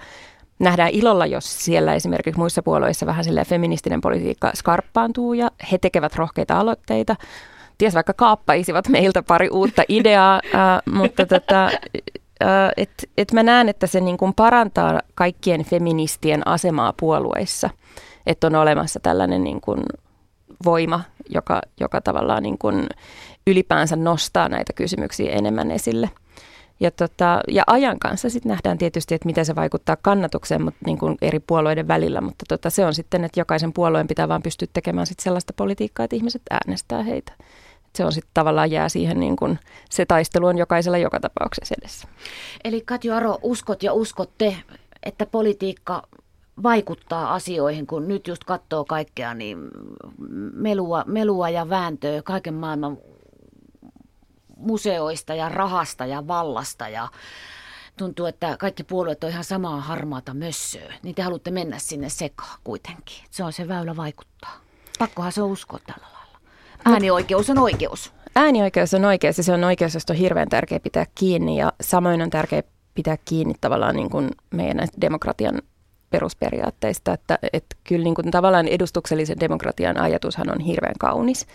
nähdään 0.59 0.89
ilolla, 0.89 1.25
jos 1.25 1.65
siellä 1.65 1.93
esimerkiksi 1.93 2.39
muissa 2.39 2.63
puolueissa 2.63 3.05
vähän 3.05 3.25
feministinen 3.47 4.01
politiikka 4.01 4.51
skarppaantuu 4.55 5.33
ja 5.33 5.51
he 5.71 5.77
tekevät 5.77 6.15
rohkeita 6.15 6.59
aloitteita. 6.59 7.15
Ties 7.77 7.95
vaikka 7.95 8.13
kaappaisivat 8.13 8.87
meiltä 8.87 9.23
pari 9.23 9.49
uutta 9.49 9.83
ideaa, 9.89 10.41
äh, 10.55 10.81
mutta 10.93 11.25
tota, 11.25 11.65
äh, 11.65 12.71
et, 12.77 13.09
et 13.17 13.31
mä 13.31 13.43
näen, 13.43 13.69
että 13.69 13.87
se 13.87 13.99
niin 13.99 14.17
kuin 14.17 14.33
parantaa 14.33 15.01
kaikkien 15.15 15.65
feministien 15.65 16.47
asemaa 16.47 16.93
puolueissa, 16.99 17.69
että 18.25 18.47
on 18.47 18.55
olemassa 18.55 18.99
tällainen 18.99 19.43
niin 19.43 19.61
kuin 19.61 19.79
voima, 20.65 21.01
joka, 21.29 21.61
joka 21.79 22.01
tavallaan 22.01 22.43
niin 22.43 22.57
kuin 22.57 22.87
ylipäänsä 23.47 23.95
nostaa 23.95 24.49
näitä 24.49 24.73
kysymyksiä 24.73 25.31
enemmän 25.31 25.71
esille. 25.71 26.09
Ja, 26.79 26.91
tota, 26.91 27.41
ja 27.47 27.63
ajan 27.67 27.99
kanssa 27.99 28.29
sitten 28.29 28.49
nähdään 28.49 28.77
tietysti, 28.77 29.15
että 29.15 29.25
miten 29.25 29.45
se 29.45 29.55
vaikuttaa 29.55 29.97
kannatukseen 30.01 30.61
mutta 30.61 30.79
niin 30.85 30.97
kuin 30.97 31.17
eri 31.21 31.39
puolueiden 31.39 31.87
välillä, 31.87 32.21
mutta 32.21 32.45
tota, 32.49 32.69
se 32.69 32.85
on 32.85 32.93
sitten, 32.93 33.23
että 33.23 33.39
jokaisen 33.39 33.73
puolueen 33.73 34.07
pitää 34.07 34.27
vaan 34.27 34.43
pystyä 34.43 34.67
tekemään 34.73 35.07
sit 35.07 35.19
sellaista 35.19 35.53
politiikkaa, 35.53 36.03
että 36.03 36.15
ihmiset 36.15 36.41
äänestää 36.49 37.03
heitä. 37.03 37.31
Se 37.95 38.05
on 38.05 38.11
sitten 38.11 38.31
tavallaan 38.33 38.71
jää 38.71 38.89
siihen, 38.89 39.19
niin 39.19 39.35
kuin, 39.35 39.59
se 39.89 40.05
taistelu 40.05 40.45
on 40.45 40.57
jokaisella 40.57 40.97
joka 40.97 41.19
tapauksessa 41.19 41.75
edessä. 41.81 42.07
Eli 42.63 42.81
Katju 42.81 43.13
Aro, 43.13 43.37
uskot 43.41 43.83
ja 43.83 43.93
uskotte, 43.93 44.57
että 45.03 45.25
politiikka 45.25 46.03
vaikuttaa 46.63 47.33
asioihin, 47.33 47.87
kun 47.87 48.07
nyt 48.07 48.27
just 48.27 48.43
katsoo 48.43 48.85
kaikkea, 48.85 49.33
niin 49.33 49.57
melua, 50.53 51.03
melua 51.07 51.49
ja 51.49 51.69
vääntöä 51.69 52.21
kaiken 52.21 52.53
maailman 52.53 52.97
museoista 54.57 55.35
ja 55.35 55.49
rahasta 55.49 56.05
ja 56.05 56.27
vallasta 56.27 56.89
ja 56.89 57.07
tuntuu, 57.97 58.25
että 58.25 58.57
kaikki 58.57 58.83
puolueet 58.83 59.23
on 59.23 59.29
ihan 59.29 59.43
samaa 59.43 59.81
harmaata 59.81 60.33
mössöä, 60.33 60.93
niin 61.03 61.15
te 61.15 61.21
haluatte 61.21 61.51
mennä 61.51 61.79
sinne 61.79 62.09
sekaan 62.09 62.59
kuitenkin. 62.63 63.23
Se 63.29 63.43
on 63.43 63.53
se 63.53 63.67
väylä 63.67 63.95
vaikuttaa. 63.95 64.61
Pakkohan 64.99 65.31
se 65.31 65.41
uskoa 65.41 65.79
tällä 65.87 66.07
lailla. 66.13 66.39
Äänioikeus 66.85 67.49
on 67.49 67.59
oikeus. 67.59 68.13
Äänioikeus 68.35 68.93
on 68.93 69.05
oikeus 69.05 69.37
ja 69.37 69.43
se 69.43 69.53
on 69.53 69.63
oikeus, 69.63 69.93
josta 69.93 70.13
on 70.13 70.19
hirveän 70.19 70.49
tärkeä 70.49 70.79
pitää 70.79 71.05
kiinni 71.15 71.57
ja 71.59 71.73
samoin 71.81 72.21
on 72.21 72.29
tärkeä 72.29 72.63
pitää 72.93 73.17
kiinni 73.25 73.53
tavallaan 73.61 73.95
niin 73.95 74.09
kuin 74.09 74.29
meidän 74.49 74.87
demokratian 75.01 75.61
perusperiaatteista, 76.09 77.13
että, 77.13 77.39
että 77.53 77.75
kyllä 77.83 78.03
niin 78.03 78.15
kuin 78.15 78.31
tavallaan 78.31 78.67
edustuksellisen 78.67 79.39
demokratian 79.39 79.99
ajatushan 79.99 80.51
on 80.51 80.59
hirveän 80.59 80.95
kaunis. 80.99 81.47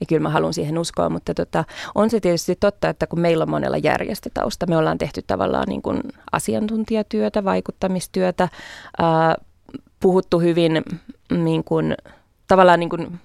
Ja 0.00 0.06
kyllä 0.06 0.22
mä 0.22 0.28
haluan 0.28 0.54
siihen 0.54 0.78
uskoa, 0.78 1.08
mutta 1.08 1.34
tota, 1.34 1.64
on 1.94 2.10
se 2.10 2.20
tietysti 2.20 2.56
totta, 2.56 2.88
että 2.88 3.06
kun 3.06 3.20
meillä 3.20 3.42
on 3.42 3.50
monella 3.50 3.76
järjestötausta, 3.76 4.66
me 4.66 4.76
ollaan 4.76 4.98
tehty 4.98 5.22
tavallaan 5.26 5.68
niin 5.68 5.82
kuin 5.82 6.00
asiantuntijatyötä, 6.32 7.44
vaikuttamistyötä, 7.44 8.48
ää, 8.98 9.36
puhuttu 10.00 10.40
hyvin 10.40 10.82
niin 11.30 11.64
kuin, 11.64 11.94
tavallaan 12.48 12.80
niin 12.80 12.90
kuin 12.90 13.20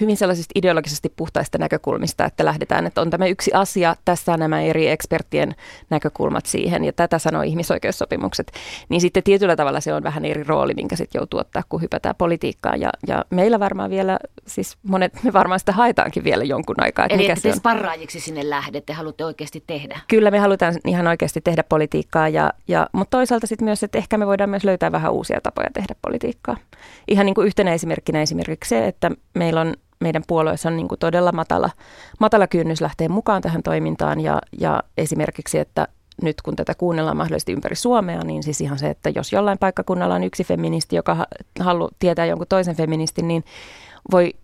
hyvin 0.00 0.16
sellaisista 0.16 0.52
ideologisesti 0.54 1.12
puhtaista 1.16 1.58
näkökulmista, 1.58 2.24
että 2.24 2.44
lähdetään, 2.44 2.86
että 2.86 3.00
on 3.00 3.10
tämä 3.10 3.26
yksi 3.26 3.50
asia, 3.54 3.96
tässä 4.04 4.32
on 4.32 4.38
nämä 4.38 4.60
eri 4.60 4.88
eksperttien 4.88 5.54
näkökulmat 5.90 6.46
siihen, 6.46 6.84
ja 6.84 6.92
tätä 6.92 7.18
sanoo 7.18 7.42
ihmisoikeussopimukset, 7.42 8.52
niin 8.88 9.00
sitten 9.00 9.22
tietyllä 9.22 9.56
tavalla 9.56 9.80
se 9.80 9.94
on 9.94 10.02
vähän 10.02 10.24
eri 10.24 10.44
rooli, 10.44 10.74
minkä 10.74 10.96
sitten 10.96 11.18
joutuu 11.18 11.40
ottaa, 11.40 11.62
kun 11.68 11.82
hypätään 11.82 12.14
politiikkaan, 12.18 12.80
ja, 12.80 12.90
ja 13.06 13.24
meillä 13.30 13.60
varmaan 13.60 13.90
vielä, 13.90 14.18
siis 14.46 14.76
monet, 14.82 15.22
me 15.22 15.32
varmaan 15.32 15.60
sitä 15.60 15.72
haetaankin 15.72 16.24
vielä 16.24 16.44
jonkun 16.44 16.76
aikaa. 16.78 17.04
Että 17.04 17.14
Eli 17.14 17.22
mikä 17.22 17.40
te 17.40 17.52
sparraajiksi 17.52 18.20
sinne 18.20 18.50
lähdette, 18.50 18.92
haluatte 18.92 19.24
oikeasti 19.24 19.64
tehdä? 19.66 20.00
Kyllä 20.08 20.30
me 20.30 20.38
halutaan 20.38 20.74
ihan 20.86 21.06
oikeasti 21.06 21.40
tehdä 21.40 21.62
politiikkaa, 21.62 22.28
ja, 22.28 22.52
ja, 22.68 22.86
mutta 22.92 23.16
toisaalta 23.16 23.46
sitten 23.46 23.64
myös, 23.64 23.82
että 23.82 23.98
ehkä 23.98 24.18
me 24.18 24.26
voidaan 24.26 24.50
myös 24.50 24.64
löytää 24.64 24.92
vähän 24.92 25.12
uusia 25.12 25.40
tapoja 25.40 25.68
tehdä 25.74 25.94
politiikkaa. 26.02 26.56
Ihan 27.08 27.26
niin 27.26 27.34
kuin 27.34 27.46
yhtenä 27.46 27.72
esimerkkinä 27.72 28.22
esimerkiksi 28.22 28.68
se, 28.68 28.86
että 28.86 29.10
meillä 29.34 29.60
on 29.60 29.74
meidän 30.00 30.22
puolueessa 30.26 30.68
on 30.68 30.76
niin 30.76 30.88
kuin 30.88 30.98
todella 30.98 31.32
matala, 31.32 31.70
matala 32.20 32.46
kynnys 32.46 32.80
lähteä 32.80 33.08
mukaan 33.08 33.42
tähän 33.42 33.62
toimintaan 33.62 34.20
ja, 34.20 34.38
ja 34.60 34.82
esimerkiksi, 34.98 35.58
että 35.58 35.88
nyt 36.22 36.42
kun 36.42 36.56
tätä 36.56 36.74
kuunnellaan 36.74 37.16
mahdollisesti 37.16 37.52
ympäri 37.52 37.76
Suomea, 37.76 38.24
niin 38.24 38.42
siis 38.42 38.60
ihan 38.60 38.78
se, 38.78 38.90
että 38.90 39.10
jos 39.14 39.32
jollain 39.32 39.58
paikkakunnalla 39.58 40.14
on 40.14 40.24
yksi 40.24 40.44
feministi, 40.44 40.96
joka 40.96 41.26
haluaa 41.60 41.90
tietää 41.98 42.26
jonkun 42.26 42.46
toisen 42.48 42.76
feministin, 42.76 43.28
niin 43.28 43.44
voi 44.10 44.34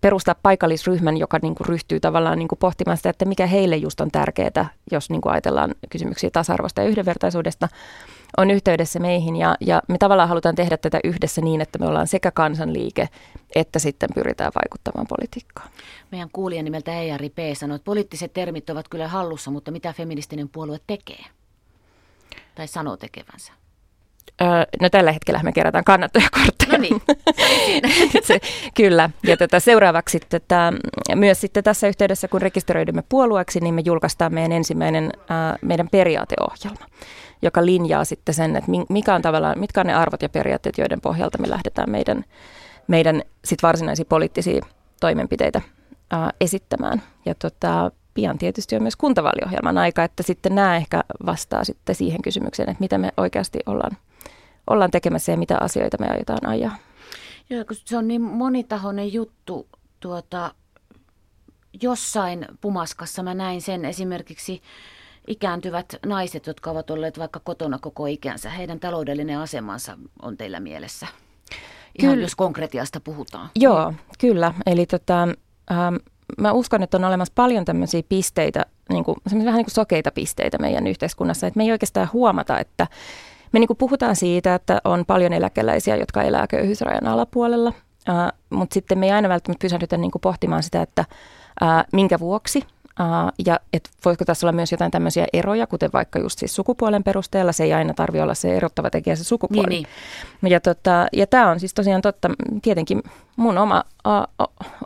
perustaa 0.00 0.34
paikallisryhmän, 0.42 1.16
joka 1.16 1.38
niin 1.42 1.54
kuin 1.54 1.68
ryhtyy 1.68 2.00
tavallaan 2.00 2.38
niin 2.38 2.48
kuin 2.48 2.58
pohtimaan 2.58 2.96
sitä, 2.96 3.10
että 3.10 3.24
mikä 3.24 3.46
heille 3.46 3.76
just 3.76 4.00
on 4.00 4.10
tärkeää, 4.10 4.68
jos 4.92 5.10
niin 5.10 5.20
kuin 5.20 5.32
ajatellaan 5.32 5.74
kysymyksiä 5.90 6.30
tasa-arvosta 6.30 6.82
ja 6.82 6.88
yhdenvertaisuudesta, 6.88 7.68
on 8.36 8.50
yhteydessä 8.50 8.98
meihin. 8.98 9.36
Ja, 9.36 9.54
ja 9.60 9.82
me 9.88 9.98
tavallaan 9.98 10.28
halutaan 10.28 10.54
tehdä 10.54 10.76
tätä 10.76 11.00
yhdessä 11.04 11.40
niin, 11.40 11.60
että 11.60 11.78
me 11.78 11.86
ollaan 11.86 12.06
sekä 12.06 12.30
kansanliike, 12.30 13.08
että 13.54 13.78
sitten 13.78 14.08
pyritään 14.14 14.52
vaikuttamaan 14.54 15.06
politiikkaan. 15.06 15.70
Meidän 16.10 16.30
kuulija 16.32 16.62
nimeltä 16.62 16.92
Eijari 17.00 17.30
P. 17.30 17.38
sanoi, 17.54 17.76
että 17.76 17.84
poliittiset 17.84 18.32
termit 18.32 18.70
ovat 18.70 18.88
kyllä 18.88 19.08
hallussa, 19.08 19.50
mutta 19.50 19.70
mitä 19.70 19.92
feministinen 19.92 20.48
puolue 20.48 20.78
tekee? 20.86 21.24
Tai 22.54 22.68
sanoo 22.68 22.96
tekevänsä? 22.96 23.52
No 24.80 24.90
tällä 24.90 25.12
hetkellä 25.12 25.40
me 25.42 25.52
kerätään 25.52 25.84
kannattajakortteja. 25.84 26.72
No 26.72 26.78
niin. 26.78 27.02
Se, 28.26 28.40
kyllä. 28.74 29.10
Ja 29.26 29.36
tätä 29.36 29.60
seuraavaksi 29.60 30.20
tätä, 30.28 30.72
myös 31.14 31.40
sitten 31.40 31.64
tässä 31.64 31.88
yhteydessä, 31.88 32.28
kun 32.28 32.42
rekisteröidymme 32.42 33.02
puolueeksi, 33.08 33.60
niin 33.60 33.74
me 33.74 33.82
julkaistaan 33.84 34.34
meidän 34.34 34.52
ensimmäinen 34.52 35.12
ää, 35.28 35.56
meidän 35.62 35.88
periaateohjelma, 35.88 36.86
joka 37.42 37.66
linjaa 37.66 38.04
sitten 38.04 38.34
sen, 38.34 38.56
että 38.56 38.70
mikä 38.88 39.14
on 39.14 39.22
tavallaan, 39.22 39.58
mitkä 39.58 39.80
on 39.80 39.86
ne 39.86 39.94
arvot 39.94 40.22
ja 40.22 40.28
periaatteet, 40.28 40.78
joiden 40.78 41.00
pohjalta 41.00 41.38
me 41.38 41.50
lähdetään 41.50 41.90
meidän, 41.90 42.24
meidän 42.88 43.22
sit 43.44 43.62
varsinaisia 43.62 44.04
poliittisia 44.04 44.66
toimenpiteitä 45.00 45.62
ää, 46.10 46.30
esittämään. 46.40 47.02
Ja 47.26 47.34
tota, 47.34 47.90
pian 48.14 48.38
tietysti 48.38 48.76
on 48.76 48.82
myös 48.82 48.96
kuntavaaliohjelman 48.96 49.78
aika, 49.78 50.04
että 50.04 50.22
sitten 50.22 50.54
nämä 50.54 50.76
ehkä 50.76 51.04
vastaa 51.26 51.64
sitten 51.64 51.94
siihen 51.94 52.22
kysymykseen, 52.22 52.68
että 52.68 52.82
mitä 52.82 52.98
me 52.98 53.12
oikeasti 53.16 53.58
ollaan 53.66 53.96
ollaan 54.70 54.90
tekemässä 54.90 55.32
ja 55.32 55.38
mitä 55.38 55.56
asioita 55.60 55.96
me 56.00 56.10
aiotaan 56.10 56.46
ajaa. 56.46 56.76
Joo, 57.50 57.64
kun 57.64 57.76
se 57.84 57.96
on 57.96 58.08
niin 58.08 58.22
monitahoinen 58.22 59.12
juttu. 59.12 59.68
Tuota, 60.00 60.54
jossain 61.82 62.46
pumaskassa 62.60 63.22
mä 63.22 63.34
näin 63.34 63.62
sen 63.62 63.84
esimerkiksi 63.84 64.62
ikääntyvät 65.28 65.96
naiset, 66.06 66.46
jotka 66.46 66.70
ovat 66.70 66.90
olleet 66.90 67.18
vaikka 67.18 67.40
kotona 67.44 67.78
koko 67.78 68.06
ikänsä. 68.06 68.50
Heidän 68.50 68.80
taloudellinen 68.80 69.38
asemansa 69.38 69.98
on 70.22 70.36
teillä 70.36 70.60
mielessä. 70.60 71.06
Ihan 71.98 72.12
kyllä. 72.12 72.24
jos 72.24 72.36
konkretiasta 72.36 73.00
puhutaan. 73.00 73.48
Joo, 73.56 73.94
kyllä. 74.18 74.54
Eli 74.66 74.86
tota, 74.86 75.22
ähm, 75.70 75.94
mä 76.38 76.52
uskon, 76.52 76.82
että 76.82 76.96
on 76.96 77.04
olemassa 77.04 77.32
paljon 77.34 77.64
tämmöisiä 77.64 78.02
pisteitä, 78.08 78.66
niin 78.88 79.04
kuin, 79.04 79.16
vähän 79.32 79.54
niin 79.54 79.64
kuin 79.64 79.74
sokeita 79.74 80.10
pisteitä 80.10 80.58
meidän 80.58 80.86
yhteiskunnassa, 80.86 81.46
että 81.46 81.58
me 81.58 81.64
ei 81.64 81.72
oikeastaan 81.72 82.08
huomata, 82.12 82.58
että 82.58 82.86
me 83.52 83.58
niin 83.58 83.68
kuin 83.68 83.76
puhutaan 83.76 84.16
siitä, 84.16 84.54
että 84.54 84.80
on 84.84 85.04
paljon 85.06 85.32
eläkeläisiä, 85.32 85.96
jotka 85.96 86.22
elää 86.22 86.46
köyhyysrajan 86.46 87.06
alapuolella, 87.06 87.68
uh, 87.68 88.38
mutta 88.50 88.74
sitten 88.74 88.98
me 88.98 89.06
ei 89.06 89.12
aina 89.12 89.28
välttämättä 89.28 89.62
pysähdytä 89.62 89.96
niin 89.96 90.10
kuin 90.10 90.20
pohtimaan 90.20 90.62
sitä, 90.62 90.82
että 90.82 91.04
uh, 91.62 91.68
minkä 91.92 92.20
vuoksi 92.20 92.62
ja 93.46 93.60
et 93.72 93.90
voisiko 94.04 94.24
tässä 94.24 94.46
olla 94.46 94.52
myös 94.52 94.72
jotain 94.72 94.90
tämmöisiä 94.90 95.26
eroja, 95.32 95.66
kuten 95.66 95.90
vaikka 95.92 96.18
just 96.18 96.38
siis 96.38 96.54
sukupuolen 96.54 97.04
perusteella, 97.04 97.52
se 97.52 97.64
ei 97.64 97.72
aina 97.72 97.94
tarvitse 97.94 98.22
olla 98.22 98.34
se 98.34 98.56
erottava 98.56 98.90
tekijä 98.90 99.16
se 99.16 99.24
sukupuoli. 99.24 99.68
Niin, 99.68 99.86
niin. 100.42 100.52
Ja, 100.52 100.60
tota, 100.60 101.06
ja 101.12 101.26
tämä 101.26 101.50
on 101.50 101.60
siis 101.60 101.74
tosiaan 101.74 102.02
totta, 102.02 102.30
tietenkin 102.62 103.02
mun 103.36 103.58
oma, 103.58 103.84
o, 104.04 104.44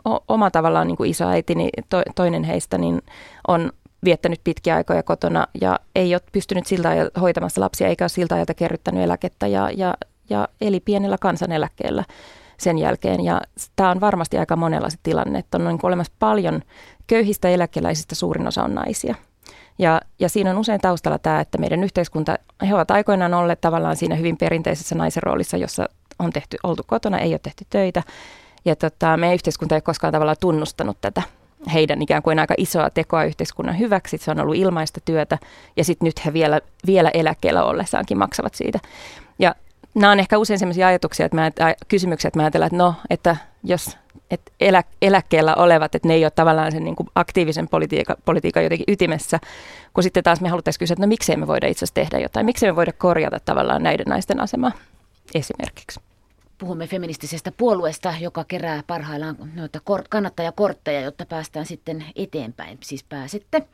o, 0.09 0.23
oma 0.27 0.51
tavallaan 0.51 0.87
niin 0.87 0.97
kuin 0.97 1.09
isoäitini, 1.09 1.69
to, 1.89 2.01
toinen 2.15 2.43
heistä, 2.43 2.77
niin 2.77 3.01
on 3.47 3.71
viettänyt 4.03 4.41
pitkiä 4.43 4.75
aikoja 4.75 5.03
kotona 5.03 5.47
ja 5.61 5.79
ei 5.95 6.15
ole 6.15 6.21
pystynyt 6.31 6.65
siltä 6.65 6.89
ajalta 6.89 7.19
hoitamassa 7.19 7.61
lapsia 7.61 7.87
eikä 7.87 8.03
ole 8.03 8.09
siltä 8.09 8.35
ajalta 8.35 8.53
kerryttänyt 8.53 9.03
eläkettä 9.03 9.47
ja, 9.47 9.69
ja, 9.75 9.93
ja 10.29 10.47
eli 10.61 10.79
pienellä 10.79 11.17
kansaneläkkeellä 11.17 12.03
sen 12.57 12.77
jälkeen. 12.77 13.23
Ja 13.23 13.41
tämä 13.75 13.91
on 13.91 14.01
varmasti 14.01 14.37
aika 14.37 14.55
monella 14.55 14.89
se 14.89 14.97
tilanne, 15.03 15.39
että 15.39 15.57
on 15.57 15.65
niin 15.65 15.79
olemassa 15.83 16.13
paljon 16.19 16.61
köyhistä 17.07 17.49
eläkeläisistä 17.49 18.15
suurin 18.15 18.47
osa 18.47 18.63
on 18.63 18.75
naisia. 18.75 19.15
Ja, 19.79 20.01
ja 20.19 20.29
siinä 20.29 20.51
on 20.51 20.57
usein 20.57 20.81
taustalla 20.81 21.19
tämä, 21.19 21.39
että 21.39 21.57
meidän 21.57 21.83
yhteiskunta, 21.83 22.35
he 22.67 22.75
ovat 22.75 22.91
aikoinaan 22.91 23.33
olleet 23.33 23.61
tavallaan 23.61 23.95
siinä 23.95 24.15
hyvin 24.15 24.37
perinteisessä 24.37 24.95
naisen 24.95 25.23
roolissa, 25.23 25.57
jossa 25.57 25.89
on 26.19 26.33
tehty, 26.33 26.57
oltu 26.63 26.83
kotona, 26.87 27.19
ei 27.19 27.33
ole 27.33 27.39
tehty 27.39 27.65
töitä. 27.69 28.03
Ja 28.65 28.75
tota, 28.75 29.17
meidän 29.17 29.33
yhteiskunta 29.33 29.75
ei 29.75 29.77
ole 29.77 29.81
koskaan 29.81 30.13
tavallaan 30.13 30.37
tunnustanut 30.39 30.97
tätä 31.01 31.21
heidän 31.73 32.01
ikään 32.01 32.23
kuin 32.23 32.39
aika 32.39 32.53
isoa 32.57 32.89
tekoa 32.89 33.23
yhteiskunnan 33.23 33.79
hyväksi. 33.79 34.17
Se 34.17 34.31
on 34.31 34.39
ollut 34.39 34.55
ilmaista 34.55 35.01
työtä 35.05 35.37
ja 35.77 35.83
sitten 35.83 36.05
nyt 36.05 36.25
he 36.25 36.33
vielä, 36.33 36.61
vielä 36.85 37.09
eläkkeellä 37.13 37.63
ollessaankin 37.63 38.17
maksavat 38.17 38.55
siitä. 38.55 38.79
Ja 39.39 39.55
nämä 39.95 40.11
on 40.11 40.19
ehkä 40.19 40.37
usein 40.37 40.59
sellaisia 40.59 40.87
ajatuksia, 40.87 41.25
että 41.25 41.35
mä, 41.35 41.51
kysymyksiä, 41.87 42.27
että 42.27 42.39
mä 42.39 42.43
ajattelen, 42.43 42.65
että 42.65 42.77
no, 42.77 42.95
että 43.09 43.37
jos 43.63 43.97
että 44.31 44.51
elä, 44.59 44.83
eläkkeellä 45.01 45.55
olevat, 45.55 45.95
että 45.95 46.07
ne 46.07 46.13
ei 46.13 46.25
ole 46.25 46.31
tavallaan 46.31 46.71
sen 46.71 46.83
niin 46.83 46.95
kuin 46.95 47.09
aktiivisen 47.15 47.67
politiikan, 47.67 48.15
politiikan 48.25 48.63
jotenkin 48.63 48.85
ytimessä, 48.87 49.39
kun 49.93 50.03
sitten 50.03 50.23
taas 50.23 50.41
me 50.41 50.49
haluttaisiin 50.49 50.79
kysyä, 50.79 50.93
että 50.93 51.05
no 51.05 51.07
miksei 51.07 51.37
me 51.37 51.47
voida 51.47 51.67
itse 51.67 51.85
asiassa 51.85 51.93
tehdä 51.93 52.19
jotain, 52.19 52.45
miksei 52.45 52.71
me 52.71 52.75
voida 52.75 52.91
korjata 52.91 53.39
tavallaan 53.39 53.83
näiden 53.83 54.05
naisten 54.09 54.39
asemaa 54.39 54.71
esimerkiksi 55.35 55.99
puhumme 56.57 56.87
feministisestä 56.87 57.51
puolueesta, 57.51 58.13
joka 58.19 58.43
kerää 58.43 58.83
parhaillaan 58.87 59.35
noita 59.55 59.79
kannattajakortteja, 60.09 61.01
jotta 61.01 61.25
päästään 61.25 61.65
sitten 61.65 62.05
eteenpäin, 62.15 62.77
siis 62.83 63.03
pääsette. 63.03 63.67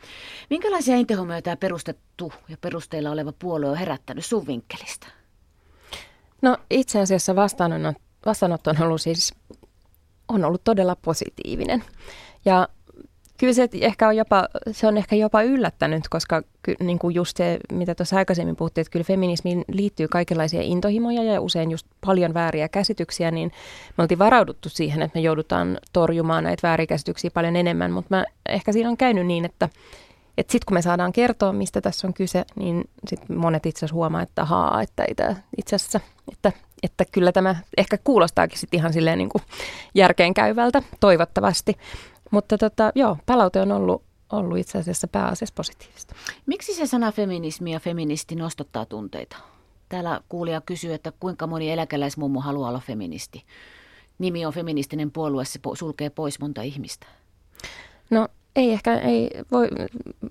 Minkälaisia 0.49 0.95
intehomeja 0.95 1.41
tämä 1.41 1.55
perustettu 1.55 2.33
ja 2.47 2.57
perusteilla 2.61 3.11
oleva 3.11 3.33
puolue 3.39 3.69
on 3.69 3.77
herättänyt 3.77 4.25
sun 4.25 4.47
vinkkelistä? 4.47 5.07
No 6.41 6.57
itse 6.69 6.99
asiassa 6.99 7.35
vastaanotto, 7.35 8.01
vastaanotto 8.25 8.69
on 8.69 8.81
ollut 8.81 9.01
siis 9.01 9.33
on 10.29 10.45
ollut 10.45 10.63
todella 10.63 10.95
positiivinen. 10.95 11.83
Ja 12.45 12.67
kyllä 13.37 13.53
se 13.53 13.69
ehkä 13.81 14.07
on 14.07 14.17
jopa, 14.17 14.47
se 14.71 14.87
on 14.87 14.97
ehkä 14.97 15.15
jopa 15.15 15.41
yllättänyt, 15.41 16.03
koska 16.09 16.41
ky, 16.63 16.75
niin 16.79 16.99
kuin 16.99 17.15
just 17.15 17.37
se, 17.37 17.59
mitä 17.71 17.95
tuossa 17.95 18.17
aikaisemmin 18.17 18.55
puhuttiin, 18.55 18.81
että 18.81 18.91
kyllä 18.91 19.03
feminismiin 19.03 19.65
liittyy 19.67 20.07
kaikenlaisia 20.07 20.61
intohimoja 20.61 21.23
ja 21.23 21.41
usein 21.41 21.71
just 21.71 21.87
paljon 22.05 22.33
vääriä 22.33 22.69
käsityksiä, 22.69 23.31
niin 23.31 23.51
me 23.97 24.01
oltiin 24.01 24.19
varauduttu 24.19 24.69
siihen, 24.69 25.01
että 25.01 25.19
me 25.19 25.21
joudutaan 25.21 25.77
torjumaan 25.93 26.43
näitä 26.43 26.67
vääriä 26.67 26.87
käsityksiä 26.87 27.31
paljon 27.33 27.55
enemmän, 27.55 27.91
mutta 27.91 28.15
mä, 28.15 28.25
ehkä 28.49 28.71
siinä 28.71 28.89
on 28.89 28.97
käynyt 28.97 29.25
niin, 29.25 29.45
että 29.45 29.69
että 30.37 30.51
sitten 30.51 30.65
kun 30.65 30.73
me 30.73 30.81
saadaan 30.81 31.13
kertoa, 31.13 31.53
mistä 31.53 31.81
tässä 31.81 32.07
on 32.07 32.13
kyse, 32.13 32.45
niin 32.55 32.89
sit 33.07 33.29
monet 33.29 33.65
itse 33.65 33.79
asiassa 33.79 33.95
huomaa, 33.95 34.21
että 34.21 34.45
haa, 34.45 34.81
että 34.81 35.03
ei 35.03 35.15
tämä 35.15 35.35
itse 35.57 35.75
asiassa, 35.75 35.99
että, 36.31 36.51
että 36.83 37.05
kyllä 37.11 37.31
tämä 37.31 37.55
ehkä 37.77 37.97
kuulostaakin 38.03 38.59
sitten 38.59 38.77
ihan 38.77 38.93
silleen 38.93 39.17
niin 39.17 39.29
kuin 39.29 39.41
järkeenkäyvältä, 39.95 40.81
toivottavasti. 40.99 41.77
Mutta 42.31 42.57
tota, 42.57 42.91
joo, 42.95 43.17
palaute 43.25 43.61
on 43.61 43.71
ollut, 43.71 44.03
ollut 44.31 44.57
itse 44.57 44.77
asiassa 44.77 45.07
pääasiassa 45.07 45.53
positiivista. 45.55 46.15
Miksi 46.45 46.73
se 46.73 46.87
sana 46.87 47.11
feminismi 47.11 47.73
ja 47.73 47.79
feministi 47.79 48.35
nostottaa 48.35 48.85
tunteita? 48.85 49.37
Täällä 49.89 50.21
kuulija 50.29 50.61
kysyy, 50.61 50.93
että 50.93 51.11
kuinka 51.19 51.47
moni 51.47 51.71
eläkeläismummo 51.71 52.41
haluaa 52.41 52.69
olla 52.69 52.81
feministi. 52.85 53.43
Nimi 54.19 54.45
on 54.45 54.53
feministinen 54.53 55.11
puolue, 55.11 55.45
se 55.45 55.59
sulkee 55.73 56.09
pois 56.09 56.39
monta 56.39 56.61
ihmistä. 56.61 57.07
No 58.09 58.27
ei 58.55 58.71
ehkä, 58.71 58.99
ei, 58.99 59.29
voi, 59.51 59.67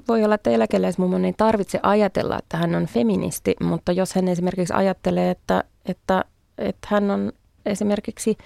voi 0.08 0.24
olla, 0.24 0.34
että 0.34 0.50
eläkeläismummo 0.50 1.18
ei 1.18 1.34
tarvitse 1.36 1.80
ajatella, 1.82 2.38
että 2.38 2.56
hän 2.56 2.74
on 2.74 2.86
feministi, 2.86 3.56
mutta 3.60 3.92
jos 3.92 4.14
hän 4.14 4.28
esimerkiksi 4.28 4.74
ajattelee, 4.74 5.30
että, 5.30 5.64
että, 5.84 6.24
että 6.58 6.88
hän 6.90 7.10
on 7.10 7.32
esimerkiksi 7.66 8.38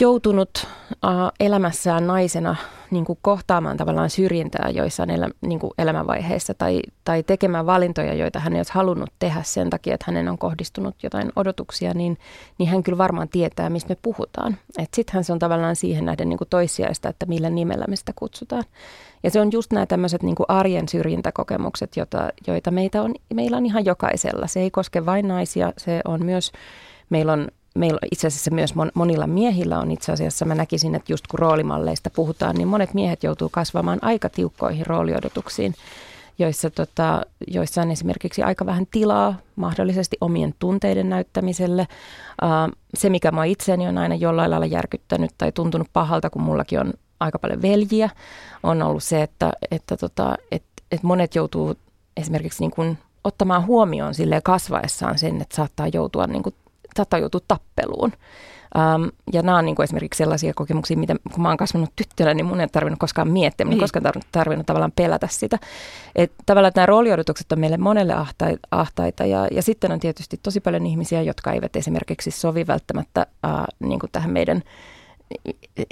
joutunut 0.00 0.66
uh, 0.90 1.32
elämässään 1.40 2.06
naisena 2.06 2.56
niin 2.90 3.04
kuin 3.04 3.18
kohtaamaan 3.22 3.76
tavallaan 3.76 4.10
syrjintää 4.10 4.70
joissain 4.70 5.10
elä, 5.10 5.28
niin 5.40 5.58
kuin 5.58 5.72
elämänvaiheissa 5.78 6.54
tai, 6.54 6.82
tai 7.04 7.22
tekemään 7.22 7.66
valintoja, 7.66 8.14
joita 8.14 8.38
hän 8.38 8.52
ei 8.52 8.58
olisi 8.58 8.72
halunnut 8.72 9.10
tehdä 9.18 9.42
sen 9.42 9.70
takia, 9.70 9.94
että 9.94 10.04
hänen 10.08 10.28
on 10.28 10.38
kohdistunut 10.38 11.02
jotain 11.02 11.32
odotuksia, 11.36 11.94
niin, 11.94 12.18
niin 12.58 12.68
hän 12.68 12.82
kyllä 12.82 12.98
varmaan 12.98 13.28
tietää, 13.28 13.70
mistä 13.70 13.88
me 13.88 13.98
puhutaan. 14.02 14.56
Sittenhän 14.94 15.24
se 15.24 15.32
on 15.32 15.38
tavallaan 15.38 15.76
siihen 15.76 16.04
nähden 16.04 16.28
niin 16.28 16.38
kuin 16.38 16.48
toissijaista, 16.48 17.08
että 17.08 17.26
millä 17.26 17.50
nimellä 17.50 17.84
me 17.88 17.96
sitä 17.96 18.12
kutsutaan. 18.16 18.64
Ja 19.22 19.30
se 19.30 19.40
on 19.40 19.52
just 19.52 19.72
nämä 19.72 19.86
tämmöiset 19.86 20.22
niin 20.22 20.34
kuin 20.34 20.46
arjen 20.48 20.88
syrjintäkokemukset, 20.88 21.96
joita, 21.96 22.28
joita 22.46 22.70
meitä 22.70 23.02
on, 23.02 23.14
meillä 23.34 23.56
on 23.56 23.66
ihan 23.66 23.84
jokaisella. 23.84 24.46
Se 24.46 24.60
ei 24.60 24.70
koske 24.70 25.06
vain 25.06 25.28
naisia, 25.28 25.72
se 25.76 26.00
on 26.04 26.24
myös, 26.24 26.52
meillä 27.10 27.32
on 27.32 27.48
meillä 27.74 27.98
itse 28.12 28.26
asiassa 28.26 28.50
myös 28.50 28.74
monilla 28.94 29.26
miehillä 29.26 29.78
on 29.78 29.90
itse 29.90 30.12
asiassa, 30.12 30.44
mä 30.44 30.54
näkisin, 30.54 30.94
että 30.94 31.12
just 31.12 31.26
kun 31.26 31.38
roolimalleista 31.38 32.10
puhutaan, 32.10 32.56
niin 32.56 32.68
monet 32.68 32.94
miehet 32.94 33.22
joutuu 33.22 33.48
kasvamaan 33.48 33.98
aika 34.02 34.28
tiukkoihin 34.28 34.86
rooliodotuksiin, 34.86 35.74
joissa, 36.38 36.70
tota, 36.70 37.22
joissa 37.48 37.82
on 37.82 37.90
esimerkiksi 37.90 38.42
aika 38.42 38.66
vähän 38.66 38.86
tilaa 38.90 39.34
mahdollisesti 39.56 40.16
omien 40.20 40.54
tunteiden 40.58 41.08
näyttämiselle. 41.08 41.88
se, 42.94 43.10
mikä 43.10 43.30
mä 43.30 43.44
itseäni 43.44 43.88
on 43.88 43.98
aina 43.98 44.14
jollain 44.14 44.50
lailla 44.50 44.66
järkyttänyt 44.66 45.30
tai 45.38 45.52
tuntunut 45.52 45.88
pahalta, 45.92 46.30
kun 46.30 46.42
mullakin 46.42 46.80
on 46.80 46.92
aika 47.20 47.38
paljon 47.38 47.62
veljiä, 47.62 48.10
on 48.62 48.82
ollut 48.82 49.02
se, 49.02 49.22
että, 49.22 49.52
että, 49.70 49.96
tota, 49.96 50.36
että, 50.52 50.82
että 50.92 51.06
monet 51.06 51.34
joutuu 51.34 51.74
esimerkiksi 52.16 52.60
niin 52.60 52.70
kuin 52.70 52.98
ottamaan 53.24 53.66
huomioon 53.66 54.14
sille 54.14 54.40
kasvaessaan 54.40 55.18
sen, 55.18 55.42
että 55.42 55.56
saattaa 55.56 55.88
joutua 55.92 56.26
niin 56.26 56.42
kuin 56.42 56.54
saattaa 56.96 57.18
joutua 57.18 57.40
tappeluun. 57.48 58.12
Um, 58.78 59.10
ja 59.32 59.42
nämä 59.42 59.58
on 59.58 59.64
niin 59.64 59.76
kuin 59.76 59.84
esimerkiksi 59.84 60.18
sellaisia 60.18 60.54
kokemuksia, 60.54 60.96
mitä 60.96 61.14
kun 61.32 61.42
mä 61.42 61.48
oon 61.48 61.56
kasvanut 61.56 61.90
tyttönä, 61.96 62.34
niin 62.34 62.46
mun 62.46 62.60
ei 62.60 62.68
tarvinnut 62.68 62.98
koskaan 62.98 63.28
miettiä, 63.28 63.66
niin. 63.66 63.78
koskaan 63.78 64.02
tarvinnut, 64.02 64.28
tarvinnut 64.32 64.66
tavallaan 64.66 64.92
pelätä 64.96 65.28
sitä. 65.30 65.58
Et 66.14 66.32
tavallaan 66.46 66.72
nämä 66.76 66.86
rooliodotukset 66.86 67.52
on 67.52 67.58
meille 67.58 67.76
monelle 67.76 68.14
ahtaita, 68.14 68.68
ahtaita 68.70 69.26
ja, 69.26 69.48
ja 69.50 69.62
sitten 69.62 69.92
on 69.92 70.00
tietysti 70.00 70.40
tosi 70.42 70.60
paljon 70.60 70.86
ihmisiä, 70.86 71.22
jotka 71.22 71.52
eivät 71.52 71.76
esimerkiksi 71.76 72.30
sovi 72.30 72.66
välttämättä 72.66 73.26
uh, 73.46 73.88
niin 73.88 74.00
kuin 74.00 74.12
tähän 74.12 74.30
meidän 74.30 74.62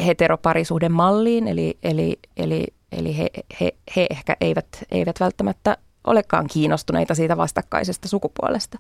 heteroparisuuden 0.06 0.92
malliin, 0.92 1.48
eli, 1.48 1.78
eli, 1.82 2.18
eli, 2.36 2.66
eli 2.92 3.18
he, 3.18 3.30
he, 3.60 3.74
he 3.96 4.06
ehkä 4.10 4.36
eivät, 4.40 4.66
eivät 4.90 5.20
välttämättä 5.20 5.76
olekaan 6.04 6.46
kiinnostuneita 6.46 7.14
siitä 7.14 7.36
vastakkaisesta 7.36 8.08
sukupuolesta. 8.08 8.78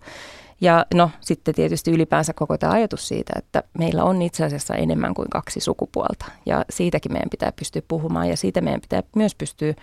Ja 0.60 0.86
no 0.94 1.10
sitten 1.20 1.54
tietysti 1.54 1.90
ylipäänsä 1.90 2.32
koko 2.32 2.58
tämä 2.58 2.72
ajatus 2.72 3.08
siitä, 3.08 3.32
että 3.36 3.62
meillä 3.78 4.04
on 4.04 4.22
itse 4.22 4.44
asiassa 4.44 4.74
enemmän 4.74 5.14
kuin 5.14 5.30
kaksi 5.30 5.60
sukupuolta. 5.60 6.26
Ja 6.46 6.64
siitäkin 6.70 7.12
meidän 7.12 7.30
pitää 7.30 7.52
pystyä 7.52 7.82
puhumaan 7.88 8.28
ja 8.28 8.36
siitä 8.36 8.60
meidän 8.60 8.80
pitää 8.80 9.02
myös 9.16 9.34
pystyä 9.34 9.74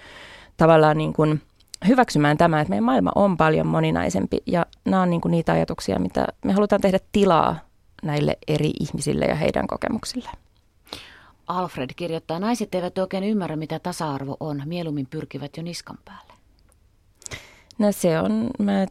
tavallaan 0.58 0.98
niin 0.98 1.14
kuin 1.14 1.42
hyväksymään 1.88 2.38
tämä, 2.38 2.62
että 2.62 2.70
meidän 2.70 2.84
maailma 2.84 3.12
on 3.16 3.38
paljon 3.38 3.68
moninaisempi. 3.68 4.38
Ja 4.46 4.66
nämä 4.86 5.02
on 5.02 5.10
niin 5.10 5.22
kuin 5.22 5.32
niitä 5.32 5.52
ajatuksia, 5.52 6.00
mitä 6.00 6.28
me 6.46 6.54
halutaan 6.54 6.82
tehdä 6.82 7.00
tilaa 7.12 7.60
näille 8.04 8.38
eri 8.48 8.72
ihmisille 8.80 9.26
ja 9.26 9.36
heidän 9.36 9.68
kokemuksille. 9.68 10.30
Alfred 11.48 11.90
kirjoittaa, 11.96 12.40
naiset 12.40 12.76
eivät 12.76 12.98
oikein 12.98 13.24
ymmärrä, 13.24 13.56
mitä 13.56 13.80
tasa-arvo 13.80 14.38
on. 14.40 14.62
Mieluummin 14.66 15.08
pyrkivät 15.10 15.58
jo 15.58 15.64
niskan 15.64 15.98
päälle. 16.06 16.34
No 17.80 17.92
se 17.92 18.20
on, 18.20 18.50
mä 18.60 18.86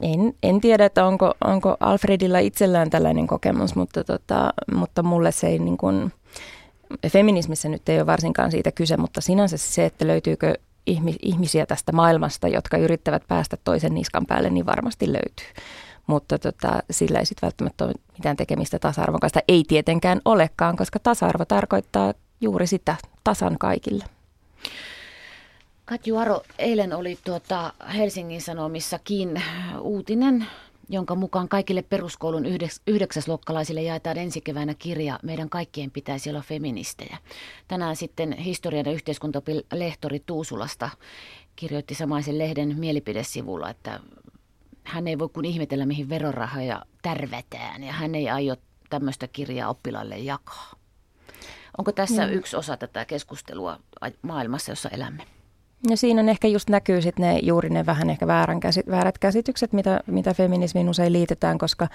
en, 0.00 0.34
en 0.42 0.60
tiedä, 0.60 0.84
että 0.84 1.06
onko, 1.06 1.34
onko 1.44 1.76
Alfredilla 1.80 2.38
itsellään 2.38 2.90
tällainen 2.90 3.26
kokemus, 3.26 3.74
mutta, 3.74 4.04
tota, 4.04 4.52
mutta 4.74 5.02
mulle 5.02 5.32
se 5.32 5.46
ei 5.46 5.58
niin 5.58 5.76
kuin, 5.76 6.12
feminismissä 7.08 7.68
nyt 7.68 7.88
ei 7.88 7.98
ole 7.98 8.06
varsinkaan 8.06 8.50
siitä 8.50 8.72
kyse, 8.72 8.96
mutta 8.96 9.20
sinänsä 9.20 9.56
se, 9.56 9.84
että 9.84 10.06
löytyykö 10.06 10.54
ihmisiä 11.22 11.66
tästä 11.66 11.92
maailmasta, 11.92 12.48
jotka 12.48 12.76
yrittävät 12.76 13.22
päästä 13.28 13.56
toisen 13.64 13.94
niskan 13.94 14.26
päälle, 14.26 14.50
niin 14.50 14.66
varmasti 14.66 15.12
löytyy. 15.12 15.46
Mutta 16.06 16.38
tota, 16.38 16.82
sillä 16.90 17.18
ei 17.18 17.26
sitten 17.26 17.46
välttämättä 17.46 17.84
ole 17.84 17.92
mitään 18.18 18.36
tekemistä 18.36 18.78
tasa-arvon 18.78 19.20
kanssa. 19.20 19.40
Ei 19.48 19.64
tietenkään 19.68 20.20
olekaan, 20.24 20.76
koska 20.76 20.98
tasa-arvo 20.98 21.44
tarkoittaa 21.44 22.14
juuri 22.40 22.66
sitä 22.66 22.96
tasan 23.24 23.56
kaikille. 23.58 24.04
Katju 25.86 26.16
Aro, 26.16 26.42
eilen 26.58 26.92
oli 26.92 27.18
tuota 27.24 27.72
Helsingin 27.94 28.40
Sanomissakin 28.42 29.42
uutinen, 29.80 30.46
jonka 30.88 31.14
mukaan 31.14 31.48
kaikille 31.48 31.82
peruskoulun 31.82 32.46
yhdeks, 32.46 32.80
yhdeksäsluokkalaisille 32.86 33.82
jaetaan 33.82 34.18
ensi 34.18 34.40
keväänä 34.40 34.74
kirja 34.74 35.18
Meidän 35.22 35.48
kaikkien 35.48 35.90
pitäisi 35.90 36.30
olla 36.30 36.40
feministejä. 36.40 37.18
Tänään 37.68 37.96
sitten 37.96 38.32
historian 38.32 38.86
ja 38.86 38.92
yhteiskuntalehtori 38.92 40.22
Tuusulasta 40.26 40.90
kirjoitti 41.56 41.94
samaisen 41.94 42.38
lehden 42.38 42.78
mielipidesivulla, 42.78 43.70
että 43.70 44.00
hän 44.84 45.08
ei 45.08 45.18
voi 45.18 45.28
kuin 45.28 45.46
ihmetellä, 45.46 45.86
mihin 45.86 46.08
verorahoja 46.08 46.82
tärvetään 47.02 47.82
ja 47.84 47.92
hän 47.92 48.14
ei 48.14 48.28
aio 48.28 48.56
tämmöistä 48.90 49.28
kirjaa 49.28 49.70
oppilaille 49.70 50.18
jakaa. 50.18 50.72
Onko 51.78 51.92
tässä 51.92 52.26
mm. 52.26 52.32
yksi 52.32 52.56
osa 52.56 52.76
tätä 52.76 53.04
keskustelua 53.04 53.78
maailmassa, 54.22 54.72
jossa 54.72 54.88
elämme? 54.88 55.33
Ja 55.90 55.96
siinä 55.96 56.20
on 56.20 56.28
ehkä 56.28 56.48
just 56.48 56.70
näkyy 56.70 57.02
sit 57.02 57.18
ne, 57.18 57.38
juuri 57.42 57.70
ne 57.70 57.86
vähän 57.86 58.10
ehkä 58.10 58.26
väärän 58.26 58.60
käsi, 58.60 58.82
väärät 58.90 59.18
käsitykset, 59.18 59.72
mitä, 59.72 60.00
mitä 60.06 60.34
feminismiin 60.34 60.88
usein 60.88 61.12
liitetään, 61.12 61.58
koska 61.58 61.88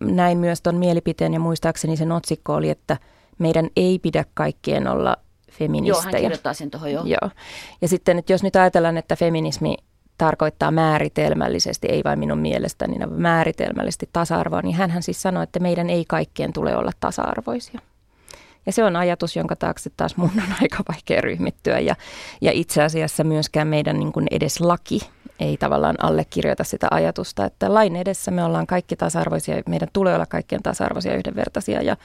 näin 0.00 0.38
myös 0.38 0.62
tuon 0.62 0.76
mielipiteen 0.76 1.34
ja 1.34 1.40
muistaakseni 1.40 1.96
sen 1.96 2.12
otsikko 2.12 2.54
oli, 2.54 2.70
että 2.70 2.96
meidän 3.38 3.68
ei 3.76 3.98
pidä 3.98 4.24
kaikkien 4.34 4.88
olla 4.88 5.16
feministejä. 5.52 6.02
Joo, 6.02 6.12
hän 6.12 6.22
kirjoittaa 6.22 6.54
sen 6.54 6.70
tuohon 6.70 6.92
jo. 6.92 7.02
Joo. 7.04 7.30
Ja 7.82 7.88
sitten, 7.88 8.18
että 8.18 8.32
jos 8.32 8.42
nyt 8.42 8.56
ajatellaan, 8.56 8.96
että 8.96 9.16
feminismi 9.16 9.76
tarkoittaa 10.18 10.70
määritelmällisesti, 10.70 11.88
ei 11.90 12.04
vain 12.04 12.18
minun 12.18 12.38
mielestäni, 12.38 12.98
niin 12.98 13.12
määritelmällisesti 13.12 14.08
tasa-arvoa, 14.12 14.62
niin 14.62 14.76
hän 14.76 15.02
siis 15.02 15.22
sanoi, 15.22 15.42
että 15.42 15.60
meidän 15.60 15.90
ei 15.90 16.04
kaikkien 16.08 16.52
tule 16.52 16.76
olla 16.76 16.92
tasa-arvoisia. 17.00 17.80
Ja 18.66 18.72
se 18.72 18.84
on 18.84 18.96
ajatus, 18.96 19.36
jonka 19.36 19.56
taakse 19.56 19.90
taas 19.96 20.16
mun 20.16 20.30
on 20.36 20.54
aika 20.62 20.78
vaikea 20.88 21.20
ryhmittyä. 21.20 21.78
Ja, 21.78 21.96
ja 22.40 22.52
itse 22.52 22.82
asiassa 22.82 23.24
myöskään 23.24 23.68
meidän 23.68 23.98
niin 23.98 24.12
kuin 24.12 24.26
edes 24.30 24.60
laki 24.60 25.00
ei 25.40 25.56
tavallaan 25.56 25.96
allekirjoita 26.04 26.64
sitä 26.64 26.88
ajatusta, 26.90 27.44
että 27.44 27.74
lain 27.74 27.96
edessä 27.96 28.30
me 28.30 28.44
ollaan 28.44 28.66
kaikki 28.66 28.96
tasa-arvoisia, 28.96 29.62
meidän 29.68 29.88
tulee 29.92 30.14
olla 30.14 30.26
kaikkien 30.26 30.62
tasa-arvoisia 30.62 31.12
ja 31.12 31.18
yhdenvertaisia. 31.18 31.82
Ja 31.82 31.96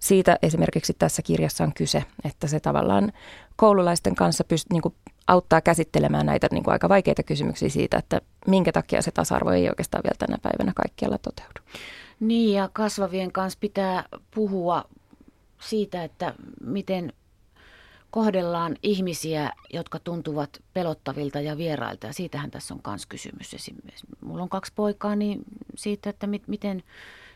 siitä 0.00 0.38
esimerkiksi 0.42 0.94
tässä 0.98 1.22
kirjassa 1.22 1.64
on 1.64 1.72
kyse, 1.74 2.04
että 2.24 2.46
se 2.46 2.60
tavallaan 2.60 3.12
koululaisten 3.56 4.14
kanssa 4.14 4.44
pyst, 4.44 4.66
niin 4.70 4.82
kuin 4.82 4.94
auttaa 5.26 5.60
käsittelemään 5.60 6.26
näitä 6.26 6.48
niin 6.50 6.64
kuin 6.64 6.72
aika 6.72 6.88
vaikeita 6.88 7.22
kysymyksiä 7.22 7.68
siitä, 7.68 7.96
että 7.96 8.20
minkä 8.46 8.72
takia 8.72 9.02
se 9.02 9.10
tasa-arvo 9.10 9.50
ei 9.50 9.68
oikeastaan 9.68 10.02
vielä 10.04 10.16
tänä 10.18 10.38
päivänä 10.42 10.72
kaikkialla 10.74 11.18
toteudu. 11.18 11.60
Niin 12.20 12.56
ja 12.56 12.70
kasvavien 12.72 13.32
kanssa 13.32 13.58
pitää 13.60 14.04
puhua 14.34 14.84
siitä, 15.62 16.04
että 16.04 16.34
miten 16.60 17.12
kohdellaan 18.10 18.76
ihmisiä, 18.82 19.50
jotka 19.72 19.98
tuntuvat 19.98 20.62
pelottavilta 20.74 21.40
ja 21.40 21.56
vierailta. 21.56 22.06
Ja 22.06 22.12
siitähän 22.12 22.50
tässä 22.50 22.74
on 22.74 22.80
myös 22.86 23.06
kysymys. 23.06 23.54
Esimerkiksi 23.54 24.06
mulla 24.24 24.42
on 24.42 24.48
kaksi 24.48 24.72
poikaa, 24.74 25.16
niin 25.16 25.40
siitä, 25.74 26.10
että 26.10 26.26
mit, 26.26 26.48
miten 26.48 26.82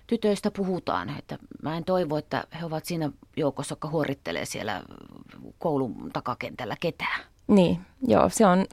tytöistä 0.07 0.51
puhutaan. 0.51 1.19
Että 1.19 1.39
mä 1.63 1.77
en 1.77 1.85
toivo, 1.85 2.17
että 2.17 2.45
he 2.61 2.65
ovat 2.65 2.85
siinä 2.85 3.11
joukossa, 3.37 3.73
joka 3.73 3.89
huorittelee 3.89 4.45
siellä 4.45 4.83
koulun 5.59 6.11
takakentällä 6.13 6.77
ketään. 6.81 7.21
Niin, 7.47 7.81
joo. 8.07 8.29
Se 8.29 8.47
on 8.47 8.65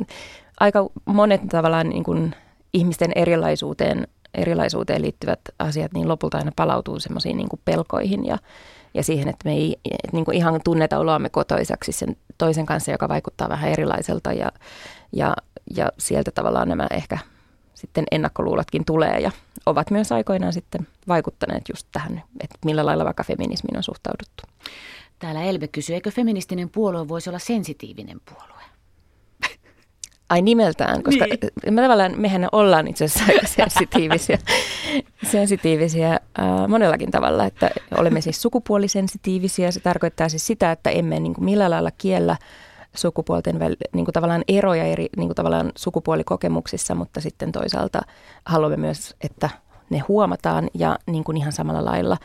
aika 0.60 0.90
monet 1.06 1.42
tavallaan 1.50 1.90
niin 1.90 2.04
kuin 2.04 2.36
ihmisten 2.74 3.12
erilaisuuteen, 3.16 4.08
erilaisuuteen 4.34 5.02
liittyvät 5.02 5.40
asiat, 5.60 5.94
niin 5.94 6.08
lopulta 6.08 6.38
aina 6.38 6.52
palautuu 6.56 7.00
semmoisiin 7.00 7.38
niin 7.38 7.48
pelkoihin 7.66 8.26
ja 8.26 8.38
ja 8.94 9.04
siihen, 9.04 9.28
että 9.28 9.50
me 9.50 9.54
ei 9.54 9.78
että 9.86 10.10
niin 10.12 10.26
kuin 10.26 10.38
ihan 10.38 10.62
tunneta 10.64 11.00
oloamme 11.00 11.30
kotoisaksi 11.30 11.92
sen 11.92 12.16
toisen 12.38 12.66
kanssa, 12.66 12.92
joka 12.92 13.10
vaikuttaa 13.10 13.50
vähän 13.50 13.72
erilaiselta 13.72 14.34
ja, 14.34 14.52
ja, 15.12 15.36
ja 15.76 15.92
sieltä 15.98 16.32
tavallaan 16.32 16.70
nämä 16.70 16.88
ehkä 16.92 17.18
sitten 17.74 18.06
ennakkoluulotkin 18.12 18.86
tulee 18.86 19.20
ja 19.20 19.32
ovat 19.66 19.92
myös 19.92 20.12
aikoinaan 20.12 20.54
sitten 20.54 20.88
vaikuttaneet 21.08 21.70
just 21.70 21.88
tähän, 21.92 22.24
että 22.42 22.58
millä 22.66 22.86
lailla 22.86 23.06
vaikka 23.06 23.24
feminismiin 23.24 23.78
on 23.78 23.84
suhtauduttu. 23.84 24.44
Täällä 25.20 25.44
Elbe 25.44 25.68
kysyy, 25.68 25.96
eikö 25.96 26.12
feministinen 26.12 26.70
puolue 26.70 27.08
voisi 27.08 27.30
olla 27.30 27.40
sensitiivinen 27.40 28.22
puolue? 28.30 28.63
Ai 30.34 30.42
nimeltään, 30.42 31.04
koska 31.04 31.26
niin. 31.26 31.74
me 31.76 31.82
tavallaan, 31.82 32.14
mehän 32.18 32.48
ollaan 32.52 32.88
itse 32.88 33.06
asiassa 33.06 33.34
aika 33.34 33.48
sensitiivisiä, 33.58 34.38
sensitiivisiä 35.32 36.12
äh, 36.12 36.20
monellakin 36.68 37.12
tavalla, 37.12 37.46
että 37.46 37.70
olemme 37.98 38.22
siis 38.22 38.42
sukupuolisensitiivisiä. 38.42 39.72
Se 39.72 39.80
tarkoittaa 39.80 40.30
siis 40.30 40.48
sitä, 40.48 40.72
että 40.72 40.90
emme 40.90 41.20
niin 41.20 41.34
kuin 41.34 41.46
millään 41.46 41.72
lailla 41.72 41.92
kiellä 41.98 42.38
sukupuolten 42.96 43.60
väl, 43.60 43.76
niin 43.94 44.06
kuin 44.06 44.14
tavallaan 44.14 44.44
eroja 44.48 44.84
eri 44.84 45.08
niin 45.18 45.28
kuin 45.28 45.36
tavallaan 45.36 45.72
sukupuolikokemuksissa, 45.76 46.96
mutta 46.96 47.22
sitten 47.22 47.52
toisaalta 47.52 48.02
haluamme 48.46 48.78
myös, 48.78 49.16
että 49.22 49.50
ne 49.90 50.00
huomataan 50.00 50.70
ja 50.74 51.00
niin 51.06 51.24
kuin 51.24 51.38
ihan 51.38 51.52
samalla 51.52 51.86
lailla 51.86 52.18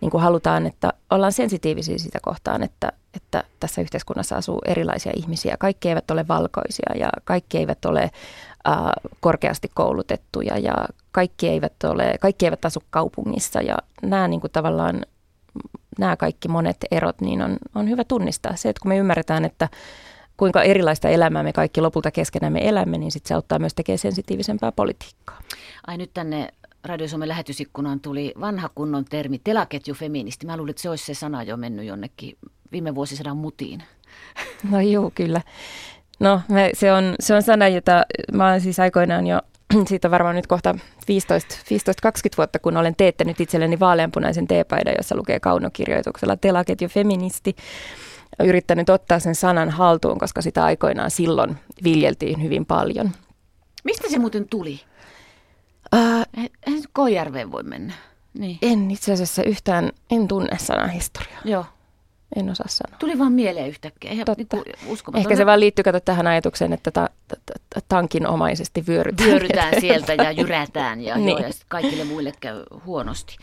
niin 0.00 0.10
kuin 0.10 0.22
halutaan, 0.22 0.66
että 0.66 0.92
ollaan 1.10 1.32
sensitiivisiä 1.32 1.98
sitä 1.98 2.18
kohtaan, 2.22 2.62
että, 2.62 2.92
että 3.16 3.44
tässä 3.60 3.80
yhteiskunnassa 3.80 4.36
asuu 4.36 4.60
erilaisia 4.64 5.12
ihmisiä. 5.16 5.56
Kaikki 5.58 5.88
eivät 5.88 6.10
ole 6.10 6.28
valkoisia 6.28 6.96
ja 6.98 7.08
kaikki 7.24 7.58
eivät 7.58 7.84
ole 7.84 8.02
äh, 8.02 8.74
korkeasti 9.20 9.70
koulutettuja 9.74 10.58
ja 10.58 10.74
kaikki 11.12 11.48
eivät, 11.48 11.84
ole, 11.84 12.14
kaikki 12.20 12.44
eivät 12.44 12.64
asu 12.64 12.82
kaupungissa 12.90 13.62
ja 13.62 13.76
nämä 14.02 14.28
niin 14.28 14.40
kuin 14.40 14.50
tavallaan 14.50 15.02
nämä 15.98 16.16
kaikki 16.16 16.48
monet 16.48 16.76
erot, 16.90 17.20
niin 17.20 17.42
on, 17.42 17.56
on 17.74 17.88
hyvä 17.88 18.04
tunnistaa 18.04 18.56
se, 18.56 18.68
että 18.68 18.80
kun 18.80 18.88
me 18.88 18.96
ymmärretään, 18.96 19.44
että 19.44 19.68
kuinka 20.36 20.62
erilaista 20.62 21.08
elämää 21.08 21.42
me 21.42 21.52
kaikki 21.52 21.80
lopulta 21.80 22.10
keskenämme 22.10 22.68
elämme, 22.68 22.98
niin 22.98 23.12
sit 23.12 23.26
se 23.26 23.34
auttaa 23.34 23.58
myös 23.58 23.74
tekemään 23.74 23.98
sensitiivisempää 23.98 24.72
politiikkaa. 24.72 25.40
Ai 25.86 25.96
nyt 25.96 26.10
tänne 26.14 26.48
Radio 26.84 27.08
Suomen 27.08 27.28
lähetysikkunaan 27.28 28.00
tuli 28.00 28.34
vanha 28.40 28.70
kunnon 28.74 29.04
termi 29.04 29.40
telaketjufeministi. 29.44 30.46
Mä 30.46 30.56
luulin, 30.56 30.70
että 30.70 30.82
se 30.82 30.90
olisi 30.90 31.04
se 31.04 31.14
sana 31.14 31.42
jo 31.42 31.56
mennyt 31.56 31.86
jonnekin 31.86 32.36
viime 32.74 32.94
vuosisadan 32.94 33.36
mutiin. 33.36 33.82
No 34.70 34.80
joo, 34.80 35.10
kyllä. 35.14 35.40
No 36.20 36.40
me, 36.48 36.70
se, 36.74 36.92
on, 36.92 37.14
se 37.20 37.34
on 37.34 37.42
sana, 37.42 37.68
jota 37.68 38.02
mä 38.32 38.48
olen 38.48 38.60
siis 38.60 38.80
aikoinaan 38.80 39.26
jo, 39.26 39.40
siitä 39.88 40.08
on 40.08 40.12
varmaan 40.12 40.36
nyt 40.36 40.46
kohta 40.46 40.72
15-20 40.72 40.76
vuotta, 42.36 42.58
kun 42.58 42.76
olen 42.76 42.94
teettänyt 42.96 43.40
itselleni 43.40 43.80
vaaleanpunaisen 43.80 44.46
teepaidan, 44.46 44.94
jossa 44.98 45.16
lukee 45.16 45.40
kaunokirjoituksella 45.40 46.36
telaketju 46.36 46.88
feministi. 46.88 47.56
Yrittänyt 48.44 48.90
ottaa 48.90 49.18
sen 49.18 49.34
sanan 49.34 49.70
haltuun, 49.70 50.18
koska 50.18 50.42
sitä 50.42 50.64
aikoinaan 50.64 51.10
silloin 51.10 51.56
viljeltiin 51.84 52.42
hyvin 52.42 52.66
paljon. 52.66 53.10
Mistä 53.84 54.10
se 54.10 54.18
muuten 54.18 54.48
tuli? 54.48 54.80
Ää, 55.92 56.24
Eihän 56.66 56.82
Koijärveen 56.92 57.52
voi 57.52 57.62
mennä. 57.62 57.92
Niin. 58.38 58.58
en 58.62 58.90
itse 58.90 59.12
asiassa 59.12 59.42
yhtään, 59.42 59.92
en 60.10 60.28
tunne 60.28 60.58
sanan 60.58 60.90
historiaa. 60.90 61.40
Joo. 61.44 61.64
En 62.36 62.50
osaa 62.50 62.66
sanoa. 62.68 62.98
Tuli 62.98 63.18
vaan 63.18 63.32
mieleen 63.32 63.68
yhtäkkiä. 63.68 64.10
Ihan 64.12 64.24
Totta. 64.24 64.56
Niin 64.56 64.76
uskomaton. 64.86 65.20
Ehkä 65.20 65.36
se 65.36 65.46
vaan 65.46 65.60
liittyy 65.60 65.82
kato 65.82 66.00
tähän 66.00 66.26
ajatukseen, 66.26 66.72
että 66.72 66.90
ta, 66.90 67.08
ta, 67.28 67.36
ta, 67.74 67.80
tankinomaisesti 67.88 68.84
vyörytään. 68.88 69.28
vyörytään 69.30 69.68
eteenpäin. 69.74 69.80
sieltä 70.06 70.14
ja 70.22 70.32
jyrätään 70.32 71.00
ja, 71.00 71.16
Niin. 71.16 71.28
joo, 71.28 71.38
ja 71.38 71.48
kaikille 71.68 72.04
muille 72.04 72.32
käy 72.40 72.62
huonosti. 72.84 73.36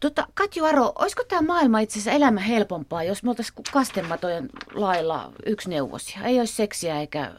Tota, 0.00 0.26
Katju 0.34 0.64
Aro, 0.64 0.92
olisiko 0.98 1.24
tämä 1.28 1.42
maailma 1.42 1.78
itse 1.78 1.94
asiassa 1.98 2.10
elämä 2.10 2.40
helpompaa, 2.40 3.02
jos 3.02 3.22
me 3.22 3.30
oltaisiin 3.30 3.54
kastematojen 3.72 4.48
lailla 4.74 5.32
yksi-neuvosia? 5.46 6.20
Ei 6.24 6.38
olisi 6.38 6.54
seksiä 6.54 7.00
eikä 7.00 7.32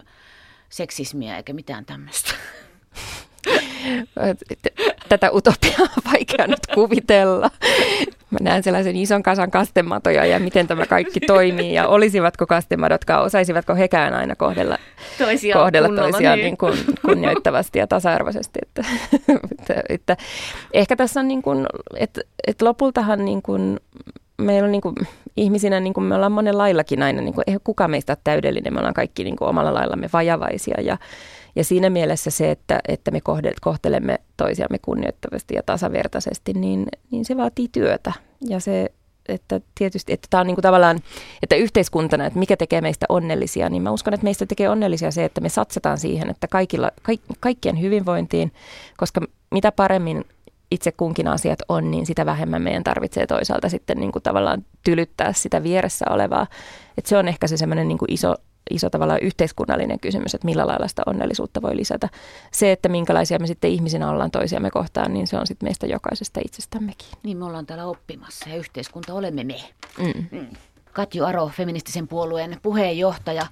seksismiä 0.69 1.37
eikä 1.37 1.53
mitään 1.53 1.85
tämmöistä. 1.85 2.33
Tätä 5.09 5.31
utopiaa 5.31 5.81
on 5.81 6.11
vaikea 6.11 6.47
nyt 6.47 6.59
kuvitella. 6.73 7.51
Mä 8.39 8.49
näen 8.49 8.63
sellaisen 8.63 8.95
ison 8.95 9.23
kasan 9.23 9.51
kastematoja 9.51 10.25
ja 10.25 10.39
miten 10.39 10.67
tämä 10.67 10.85
kaikki 10.85 11.19
toimii 11.19 11.73
ja 11.73 11.87
olisivatko 11.87 12.47
kastemadotkaan, 12.47 13.23
osaisivatko 13.23 13.75
hekään 13.75 14.13
aina 14.13 14.35
kohdella, 14.35 14.77
Toisiaan 15.17 15.63
kohdella 15.63 16.01
toisiaan 16.01 16.37
niin. 16.37 16.45
niin 16.45 16.57
kuin 16.57 16.77
kunnioittavasti 17.05 17.79
ja 17.79 17.87
tasa-arvoisesti. 17.87 18.59
Että, 18.61 18.85
että, 19.51 19.83
että, 19.89 20.17
ehkä 20.73 20.95
tässä 20.95 21.19
on 21.19 21.27
niin 21.27 21.41
kuin, 21.41 21.65
että, 21.97 22.21
että 22.47 22.65
lopultahan 22.65 23.25
niin 23.25 23.41
kuin, 23.41 23.79
meillä 24.37 24.65
on 24.65 24.71
niin 24.71 24.81
kuin, 24.81 24.95
ihmisinä, 25.37 25.79
niin 25.79 25.93
kuin 25.93 26.03
me 26.03 26.15
ollaan 26.15 26.31
monen 26.31 26.57
laillakin 26.57 27.03
aina, 27.03 27.21
niin 27.21 27.33
kuin, 27.33 27.43
eihän 27.47 27.61
kukaan 27.63 27.91
meistä 27.91 28.13
ole 28.13 28.17
täydellinen, 28.23 28.73
me 28.73 28.79
ollaan 28.79 28.93
kaikki 28.93 29.23
niin 29.23 29.35
kuin 29.35 29.49
omalla 29.49 29.73
laillamme 29.73 30.09
vajavaisia 30.13 30.81
ja, 30.81 30.97
ja 31.55 31.63
siinä 31.63 31.89
mielessä 31.89 32.31
se, 32.31 32.51
että, 32.51 32.79
että 32.87 33.11
me 33.11 33.19
kohtelemme 33.61 34.19
toisiamme 34.37 34.79
kunnioittavasti 34.81 35.55
ja 35.55 35.63
tasavertaisesti, 35.63 36.53
niin, 36.53 36.87
niin 37.11 37.25
se 37.25 37.37
vaatii 37.37 37.67
työtä. 37.71 38.13
Ja 38.41 38.59
se, 38.59 38.91
että 39.27 39.61
tietysti, 39.75 40.13
että 40.13 40.27
tämä 40.29 40.41
on 40.41 40.47
niin 40.47 40.55
kuin 40.55 40.63
tavallaan, 40.63 40.99
että 41.43 41.55
yhteiskuntana, 41.55 42.25
että 42.25 42.39
mikä 42.39 42.57
tekee 42.57 42.81
meistä 42.81 43.05
onnellisia, 43.09 43.69
niin 43.69 43.83
mä 43.83 43.91
uskon, 43.91 44.13
että 44.13 44.23
meistä 44.23 44.45
tekee 44.45 44.69
onnellisia 44.69 45.11
se, 45.11 45.25
että 45.25 45.41
me 45.41 45.49
satsataan 45.49 45.97
siihen, 45.97 46.29
että 46.29 46.47
kaikilla, 46.47 46.91
kaik, 47.01 47.21
kaikkien 47.39 47.81
hyvinvointiin, 47.81 48.51
koska 48.97 49.21
mitä 49.51 49.71
paremmin 49.71 50.25
itse 50.71 50.91
kunkin 50.91 51.27
asiat 51.27 51.59
on, 51.69 51.91
niin 51.91 52.05
sitä 52.05 52.25
vähemmän 52.25 52.61
meidän 52.61 52.83
tarvitsee 52.83 53.27
toisaalta 53.27 53.69
sitten 53.69 53.97
niin 53.97 54.11
kuin 54.11 54.23
tavallaan 54.23 54.65
tylyttää 54.83 55.33
sitä 55.33 55.63
vieressä 55.63 56.05
olevaa. 56.09 56.47
Että 56.97 57.09
se 57.09 57.17
on 57.17 57.27
ehkä 57.27 57.47
se 57.47 57.57
semmoinen 57.57 57.87
niin 57.87 57.97
kuin 57.97 58.13
iso, 58.13 58.35
iso 58.71 58.89
tavallaan 58.89 59.19
yhteiskunnallinen 59.21 59.99
kysymys, 59.99 60.35
että 60.35 60.45
millä 60.45 60.67
lailla 60.67 60.87
sitä 60.87 61.03
onnellisuutta 61.05 61.61
voi 61.61 61.75
lisätä. 61.75 62.09
Se, 62.51 62.71
että 62.71 62.89
minkälaisia 62.89 63.39
me 63.39 63.47
sitten 63.47 63.71
ihmisinä 63.71 64.09
ollaan 64.09 64.31
toisiamme 64.31 64.71
kohtaan, 64.71 65.13
niin 65.13 65.27
se 65.27 65.37
on 65.37 65.47
sitten 65.47 65.67
meistä 65.67 65.87
jokaisesta 65.87 66.39
itsestämmekin. 66.45 67.07
Niin 67.23 67.37
me 67.37 67.45
ollaan 67.45 67.65
täällä 67.65 67.85
oppimassa 67.85 68.49
ja 68.49 68.55
yhteiskunta 68.55 69.13
olemme 69.13 69.43
me. 69.43 69.63
Mm. 70.31 70.47
Katju 70.93 71.25
Aro, 71.25 71.47
feministisen 71.47 72.07
puolueen 72.07 72.59
puheenjohtaja. 72.61 73.47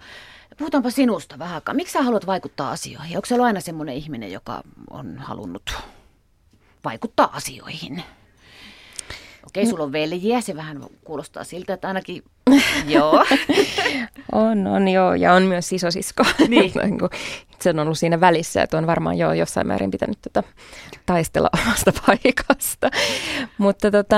Puhutaanpa 0.58 0.90
sinusta 0.90 1.40
vähän. 1.40 1.62
Miksi 1.74 1.94
sä 1.94 2.02
haluat 2.02 2.26
vaikuttaa 2.28 2.72
asioihin? 2.72 3.18
Onko 3.18 3.26
se 3.26 3.34
ollut 3.34 3.46
aina 3.46 3.60
semmoinen 3.60 3.96
ihminen, 3.96 4.32
joka 4.32 4.64
on 4.90 5.18
halunnut 5.18 5.76
vaikuttaa 6.84 7.36
asioihin? 7.36 8.04
Okei, 9.48 9.66
sulla 9.66 9.84
on 9.84 9.92
veljiä, 9.92 10.42
se 10.42 10.56
vähän 10.56 10.84
kuulostaa 11.04 11.44
siltä, 11.44 11.74
että 11.74 11.88
ainakin, 11.88 12.24
joo. 12.88 13.26
On, 14.32 14.68
on 14.68 14.88
joo, 14.88 15.14
ja 15.14 15.34
on 15.34 15.44
myös 15.44 15.74
isosisko. 15.74 16.24
Niin. 16.48 16.72
Niin 16.84 17.00
Itse 17.54 17.70
on 17.70 17.80
ollut 17.80 17.98
siinä 17.98 18.20
välissä, 18.20 18.64
että 18.64 18.78
on 18.78 18.88
varmaan 18.88 19.18
jo 19.18 19.34
jossain 19.34 19.68
määrin 19.68 19.92
pitänyt 19.92 20.18
tota, 20.22 20.44
taistella 21.06 21.50
omasta 21.64 21.92
paikasta. 22.08 22.90
Mutta 23.58 23.92
tota, 23.92 24.16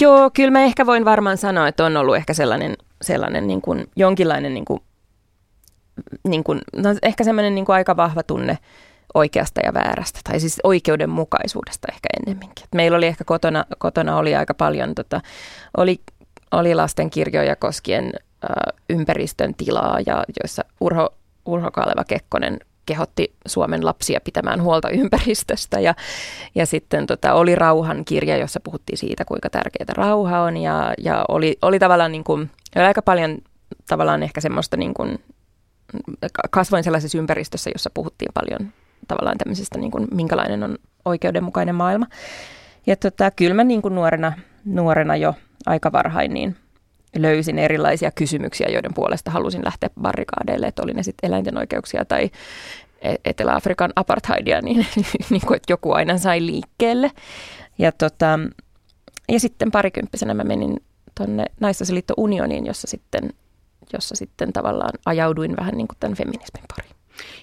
joo, 0.00 0.30
kyllä 0.30 0.50
mä 0.50 0.62
ehkä 0.62 0.86
voin 0.86 1.04
varmaan 1.04 1.38
sanoa, 1.38 1.68
että 1.68 1.84
on 1.84 1.96
ollut 1.96 2.16
ehkä 2.16 2.34
sellainen, 2.34 2.76
sellainen 3.02 3.46
niin 3.46 3.62
kuin, 3.62 3.86
jonkinlainen 3.96 4.54
niin 4.54 4.64
kuin, 4.64 4.80
niin 6.28 6.44
kuin, 6.44 6.60
no 6.76 6.88
ehkä 7.02 7.24
semmoinen 7.24 7.54
niin 7.54 7.64
kuin 7.64 7.76
aika 7.76 7.96
vahva 7.96 8.22
tunne 8.22 8.58
oikeasta 9.14 9.60
ja 9.64 9.74
väärästä, 9.74 10.20
tai 10.24 10.40
siis 10.40 10.60
oikeudenmukaisuudesta 10.64 11.88
ehkä 11.92 12.08
ennemminkin. 12.18 12.66
Meillä 12.74 12.96
oli 12.96 13.06
ehkä 13.06 13.24
kotona, 13.24 13.64
kotona 13.78 14.16
oli 14.16 14.34
aika 14.34 14.54
paljon, 14.54 14.94
tota, 14.94 15.20
oli, 15.76 16.00
oli 16.50 16.74
lastenkirjoja 16.74 17.56
koskien 17.56 18.12
ä, 18.44 18.48
ympäristön 18.90 19.54
tilaa, 19.54 19.98
ja 20.06 20.24
joissa 20.42 20.64
Urho, 20.80 21.14
Urho 21.46 21.70
Kaleva 21.70 22.04
Kekkonen 22.04 22.58
kehotti 22.86 23.34
Suomen 23.46 23.86
lapsia 23.86 24.20
pitämään 24.24 24.62
huolta 24.62 24.90
ympäristöstä. 24.90 25.80
Ja, 25.80 25.94
ja 26.54 26.66
sitten 26.66 27.06
tota, 27.06 27.32
oli 27.32 27.54
rauhan 27.54 28.04
kirja, 28.04 28.36
jossa 28.36 28.60
puhuttiin 28.60 28.98
siitä, 28.98 29.24
kuinka 29.24 29.50
tärkeää 29.50 29.94
rauha 29.94 30.40
on. 30.40 30.56
Ja, 30.56 30.94
ja 30.98 31.24
oli, 31.28 31.58
oli 31.62 31.78
tavallaan 31.78 32.12
niin 32.12 32.24
kuin, 32.24 32.50
oli 32.76 32.84
aika 32.84 33.02
paljon 33.02 33.38
tavallaan 33.88 34.22
ehkä 34.22 34.40
semmoista 34.40 34.76
niin 34.76 34.94
kuin, 34.94 35.18
kasvoin 36.50 36.84
sellaisessa 36.84 37.18
ympäristössä, 37.18 37.70
jossa 37.74 37.90
puhuttiin 37.94 38.30
paljon 38.34 38.72
tavallaan 39.08 39.38
tämmöisestä, 39.38 39.78
niin 39.78 39.90
kuin, 39.90 40.08
minkälainen 40.14 40.62
on 40.62 40.78
oikeudenmukainen 41.04 41.74
maailma. 41.74 42.06
Ja 42.86 42.96
tota, 42.96 43.30
kyllä 43.30 43.54
mä 43.54 43.64
niin 43.64 43.82
kuin 43.82 43.94
nuorena, 43.94 44.32
nuorena 44.64 45.16
jo 45.16 45.34
aika 45.66 45.92
varhain 45.92 46.34
niin 46.34 46.56
löysin 47.16 47.58
erilaisia 47.58 48.10
kysymyksiä, 48.10 48.68
joiden 48.70 48.94
puolesta 48.94 49.30
halusin 49.30 49.64
lähteä 49.64 49.90
barrikaadeille, 50.00 50.66
että 50.66 50.82
oli 50.82 50.92
ne 50.92 51.02
sitten 51.02 51.28
eläinten 51.28 51.58
oikeuksia 51.58 52.04
tai 52.04 52.30
E- 53.04 53.14
Etelä-Afrikan 53.24 53.92
apartheidia, 53.96 54.60
niin, 54.60 54.86
niin 55.30 55.42
kuin, 55.46 55.56
että 55.56 55.72
joku 55.72 55.92
aina 55.92 56.18
sai 56.18 56.46
liikkeelle. 56.46 57.10
Ja, 57.78 57.92
tota, 57.92 58.38
ja 59.28 59.40
sitten 59.40 59.70
parikymppisenä 59.70 60.34
mä 60.34 60.44
menin 60.44 60.80
tuonne 61.14 61.44
Naisasialiitto 61.60 62.14
Unioniin, 62.16 62.66
jossa 62.66 62.86
sitten, 62.86 63.30
jossa 63.92 64.16
sitten 64.16 64.52
tavallaan 64.52 64.92
ajauduin 65.06 65.56
vähän 65.56 65.76
niin 65.76 65.88
kuin 65.88 65.96
tämän 66.00 66.16
feminismin 66.16 66.64
pariin. 66.76 66.94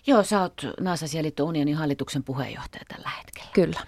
Joo, 0.07 0.23
sä 0.23 0.41
oot 0.41 0.61
Naisasialiitto 0.79 1.45
Unionin 1.45 1.75
hallituksen 1.75 2.23
puheenjohtaja 2.23 2.83
tällä 2.87 3.09
hetkellä. 3.09 3.49
Kyllä. 3.53 3.79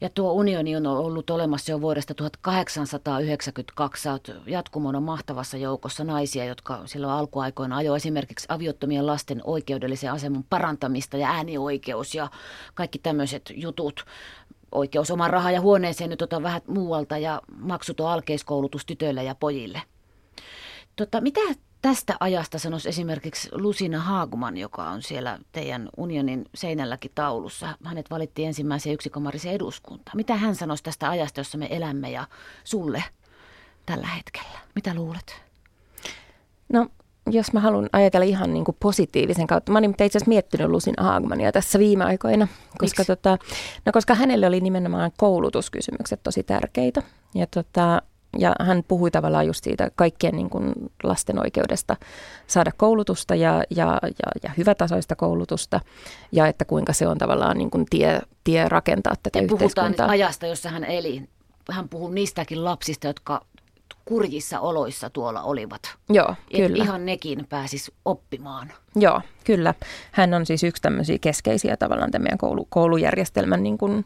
Ja 0.00 0.10
tuo 0.10 0.32
unioni 0.32 0.76
on 0.76 0.86
ollut 0.86 1.30
olemassa 1.30 1.72
jo 1.72 1.80
vuodesta 1.80 2.14
1892. 2.14 4.02
Sä 4.02 4.12
oot 4.12 4.30
jatkumona 4.46 5.00
mahtavassa 5.00 5.56
joukossa 5.56 6.04
naisia, 6.04 6.44
jotka 6.44 6.82
silloin 6.84 7.12
alkuaikoina 7.12 7.76
ajoi 7.76 7.96
esimerkiksi 7.96 8.46
aviottomien 8.48 9.06
lasten 9.06 9.40
oikeudellisen 9.44 10.12
aseman 10.12 10.44
parantamista 10.50 11.16
ja 11.16 11.28
äänioikeus 11.28 12.14
ja 12.14 12.30
kaikki 12.74 12.98
tämmöiset 12.98 13.52
jutut. 13.54 14.04
Oikeus 14.72 15.10
oman 15.10 15.30
rahaa 15.30 15.50
ja 15.50 15.60
huoneeseen 15.60 16.10
nyt 16.10 16.22
otan 16.22 16.42
vähän 16.42 16.62
muualta 16.66 17.18
ja 17.18 17.42
maksuton 17.58 18.10
alkeiskoulutus 18.10 18.86
tytöille 18.86 19.24
ja 19.24 19.34
pojille. 19.34 19.82
Tota, 20.96 21.20
mitä 21.20 21.40
tästä 21.84 22.16
ajasta 22.20 22.58
sanoisi 22.58 22.88
esimerkiksi 22.88 23.48
Lusina 23.52 24.00
Haagman, 24.00 24.56
joka 24.56 24.90
on 24.90 25.02
siellä 25.02 25.38
teidän 25.52 25.88
unionin 25.96 26.44
seinälläkin 26.54 27.10
taulussa. 27.14 27.78
Hänet 27.84 28.10
valittiin 28.10 28.48
ensimmäiseen 28.48 28.94
yksikamarisen 28.94 29.52
eduskuntaan. 29.52 30.16
Mitä 30.16 30.36
hän 30.36 30.54
sanoisi 30.54 30.82
tästä 30.82 31.10
ajasta, 31.10 31.40
jossa 31.40 31.58
me 31.58 31.68
elämme 31.70 32.10
ja 32.10 32.26
sulle 32.64 33.04
tällä 33.86 34.06
hetkellä? 34.06 34.58
Mitä 34.74 34.94
luulet? 34.94 35.42
No 36.72 36.86
jos 37.30 37.52
mä 37.52 37.60
haluan 37.60 37.88
ajatella 37.92 38.24
ihan 38.26 38.52
niin 38.52 38.64
kuin 38.64 38.76
positiivisen 38.80 39.46
kautta, 39.46 39.72
mä 39.72 39.78
olin 39.78 39.90
itse 39.90 40.04
asiassa 40.04 40.28
miettinyt 40.28 40.68
Lusin 40.68 40.94
Haagmania 40.98 41.52
tässä 41.52 41.78
viime 41.78 42.04
aikoina, 42.04 42.48
koska, 42.78 43.04
tota, 43.04 43.38
no 43.86 43.92
koska 43.92 44.14
hänelle 44.14 44.46
oli 44.46 44.60
nimenomaan 44.60 45.10
koulutuskysymykset 45.16 46.20
tosi 46.22 46.42
tärkeitä. 46.42 47.02
Ja, 47.34 47.46
tota, 47.46 48.02
ja 48.38 48.54
hän 48.60 48.84
puhui 48.88 49.10
tavallaan 49.10 49.46
just 49.46 49.64
siitä 49.64 49.90
kaikkien 49.94 50.36
niin 50.36 50.50
kuin 50.50 50.72
lasten 51.02 51.38
oikeudesta 51.38 51.96
saada 52.46 52.70
koulutusta 52.76 53.34
ja, 53.34 53.64
ja, 53.70 53.98
ja, 54.02 54.30
ja 54.42 54.50
hyvätasoista 54.56 55.16
koulutusta 55.16 55.80
ja 56.32 56.46
että 56.46 56.64
kuinka 56.64 56.92
se 56.92 57.08
on 57.08 57.18
tavallaan 57.18 57.58
niin 57.58 57.70
kuin 57.70 57.86
tie, 57.90 58.20
tie 58.44 58.68
rakentaa 58.68 59.14
tätä 59.22 59.38
ja 59.38 59.42
yhteiskuntaa. 59.42 59.84
puhutaan 59.84 60.10
ajasta, 60.10 60.46
jossa 60.46 60.70
hän 60.70 60.84
eli. 60.84 61.22
Hän 61.70 61.88
puhuu 61.88 62.08
niistäkin 62.08 62.64
lapsista, 62.64 63.06
jotka 63.06 63.44
kurjissa 64.04 64.60
oloissa 64.60 65.10
tuolla 65.10 65.42
olivat. 65.42 65.82
Joo, 66.08 66.34
Et 66.50 66.66
kyllä. 66.66 66.84
ihan 66.84 67.06
nekin 67.06 67.46
pääsis 67.48 67.92
oppimaan. 68.04 68.72
Joo, 68.96 69.20
kyllä. 69.44 69.74
Hän 70.12 70.34
on 70.34 70.46
siis 70.46 70.64
yksi 70.64 70.82
tämmöisiä 70.82 71.18
keskeisiä 71.20 71.76
tavallaan 71.76 72.10
tämän 72.10 72.24
meidän 72.24 72.38
koulu, 72.38 72.66
koulujärjestelmän 72.70 73.62
niin 73.62 73.78
kuin, 73.78 74.04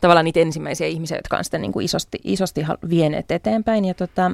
tavallaan 0.00 0.24
niitä 0.24 0.40
ensimmäisiä 0.40 0.86
ihmisiä, 0.86 1.18
jotka 1.18 1.36
on 1.36 1.44
sitä 1.44 1.58
niin 1.58 1.72
kuin 1.72 1.84
isosti, 1.84 2.18
isosti 2.24 2.64
vieneet 2.88 3.30
eteenpäin. 3.30 3.84
Ja, 3.84 3.94
tota, 3.94 4.30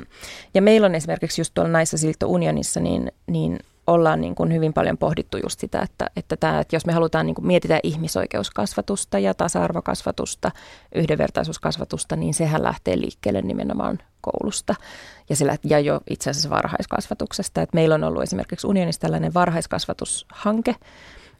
ja 0.55 0.63
meillä 0.63 0.85
on 0.87 0.95
esimerkiksi 0.95 1.41
just 1.41 1.55
tuolla 1.55 1.73
Naissa 1.73 1.97
Unionissa, 2.27 2.81
niin, 2.81 3.13
niin 3.27 3.59
ollaan 3.87 4.21
niin 4.21 4.35
kuin 4.35 4.53
hyvin 4.53 4.73
paljon 4.73 4.99
pohdittu 4.99 5.37
just 5.37 5.61
sitä, 5.61 5.83
että, 5.83 6.07
että, 6.17 6.37
tämä, 6.37 6.61
että 6.61 6.77
jos 6.77 6.87
me 6.87 6.93
halutaan, 6.93 7.27
niin 7.27 7.35
kuin 7.35 7.47
mietitään 7.47 7.81
ihmisoikeuskasvatusta 7.83 9.19
ja 9.19 9.35
tasa-arvokasvatusta, 9.35 10.51
yhdenvertaisuuskasvatusta, 10.95 12.17
niin 12.17 12.35
sehän 12.35 12.63
lähtee 12.63 13.01
liikkeelle 13.01 13.43
nimenomaan 13.43 13.99
koulusta 14.21 14.75
ja, 15.29 15.37
sillä, 15.37 15.57
ja 15.65 15.79
jo 15.79 16.01
itse 16.11 16.31
asiassa 16.31 16.51
varhaiskasvatuksesta. 16.51 17.63
Että 17.63 17.75
meillä 17.75 17.95
on 17.95 18.05
ollut 18.05 18.23
esimerkiksi 18.23 18.67
unionissa 18.67 19.01
tällainen 19.01 19.35
varhaiskasvatushanke, 19.35 20.77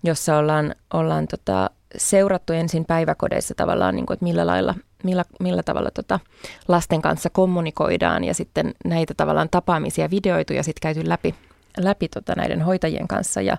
jossa 0.05 0.37
ollaan, 0.37 0.75
ollaan 0.95 1.29
tota, 1.29 1.71
seurattu 1.97 2.53
ensin 2.53 2.85
päiväkodeissa 2.85 3.55
tavallaan, 3.55 3.97
niin 3.97 4.07
kuin, 4.07 4.15
että 4.15 4.25
millä 4.25 4.47
lailla 4.47 4.75
millä, 5.05 5.25
millä 5.41 5.63
tavalla 5.63 5.91
tota 5.91 6.21
lasten 6.69 7.03
kanssa 7.03 7.31
kommunikoidaan 7.31 8.25
ja 8.25 8.35
sitten 8.35 8.75
näitä 8.85 9.15
tavallaan 9.17 9.49
tapaamisia 9.51 10.11
videoitu 10.11 10.53
ja 10.53 10.63
sitten 10.63 10.81
käyty 10.83 11.09
läpi 11.09 11.35
läpi 11.79 12.09
tota 12.09 12.35
näiden 12.37 12.63
hoitajien 12.63 13.09
kanssa 13.09 13.41
ja, 13.41 13.57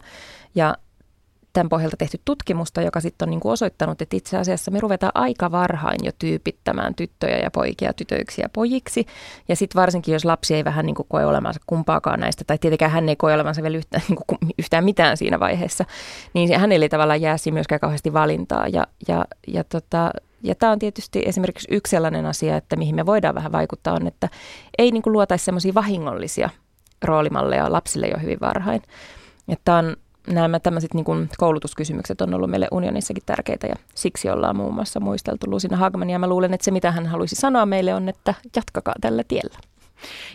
ja 0.56 0.78
tämän 1.54 1.70
pohjalta 1.70 1.98
tehty 1.98 2.20
tutkimusta, 2.26 2.82
joka 2.82 3.00
sitten 3.00 3.26
on 3.26 3.30
niin 3.30 3.42
osoittanut, 3.44 4.02
että 4.02 4.18
itse 4.18 4.38
asiassa 4.38 4.72
me 4.72 4.80
ruvetaan 4.80 5.12
aika 5.16 5.52
varhain 5.52 6.00
jo 6.04 6.12
tyypittämään 6.20 6.96
tyttöjä 6.96 7.38
ja 7.38 7.52
poikia 7.52 7.94
tytöiksi 7.94 8.42
ja 8.42 8.50
pojiksi. 8.50 9.06
Ja 9.50 9.56
sitten 9.56 9.82
varsinkin, 9.82 10.14
jos 10.14 10.26
lapsi 10.26 10.56
ei 10.56 10.64
vähän 10.64 10.86
niin 10.86 10.96
kuin 10.96 11.08
koe 11.10 11.26
olevansa 11.26 11.60
kumpaakaan 11.68 12.20
näistä, 12.20 12.44
tai 12.48 12.58
tietenkään 12.58 12.92
hän 12.92 13.10
ei 13.10 13.16
koe 13.16 13.34
olevansa 13.34 13.64
vielä 13.64 13.78
yhtään, 13.78 14.04
niin 14.10 14.20
kuin, 14.28 14.38
yhtään 14.60 14.84
mitään 14.84 15.18
siinä 15.18 15.40
vaiheessa, 15.40 15.86
niin 16.34 16.60
hänelle 16.60 16.86
ei 16.86 16.90
tavallaan 16.90 17.22
jää 17.22 17.38
siinä 17.38 17.54
myöskään 17.54 17.80
kauheasti 17.80 18.14
valintaa. 18.14 18.68
Ja, 18.68 18.88
ja, 19.08 19.26
ja 19.48 19.64
tota, 19.64 20.12
ja 20.44 20.56
tämä 20.56 20.72
on 20.72 20.80
tietysti 20.80 21.24
esimerkiksi 21.26 21.68
yksi 21.72 21.92
sellainen 21.92 22.26
asia, 22.26 22.58
että 22.58 22.76
mihin 22.76 22.96
me 22.96 23.06
voidaan 23.06 23.36
vähän 23.36 23.52
vaikuttaa, 23.52 23.94
on, 23.94 24.08
että 24.08 24.30
ei 24.78 24.92
niin 24.92 25.04
kuin 25.04 25.14
luotaisi 25.14 25.46
semmoisia 25.46 25.74
vahingollisia 25.74 26.50
roolimalleja 27.04 27.72
lapsille 27.72 28.08
jo 28.08 28.18
hyvin 28.22 28.40
varhain. 28.42 28.82
Että 29.48 29.76
on, 29.76 29.96
nämä 30.28 30.60
tämmöiset 30.60 30.94
niin 30.94 31.30
koulutuskysymykset 31.38 32.22
on 32.22 32.34
ollut 32.34 32.50
meille 32.50 32.68
unionissakin 32.72 33.24
tärkeitä 33.26 33.68
ja 33.68 33.76
siksi 33.96 34.30
ollaan 34.30 34.56
muun 34.56 34.74
muassa 34.74 35.00
muisteltu 35.00 35.50
Lusina 35.50 35.78
Hagman 35.78 36.10
ja 36.10 36.20
mä 36.20 36.28
luulen, 36.28 36.54
että 36.54 36.66
se 36.66 36.72
mitä 36.72 36.92
hän 36.92 37.06
haluaisi 37.06 37.36
sanoa 37.36 37.66
meille 37.66 37.94
on, 37.94 38.10
että 38.10 38.34
jatkakaa 38.56 38.96
tällä 39.02 39.24
tiellä. 39.28 39.58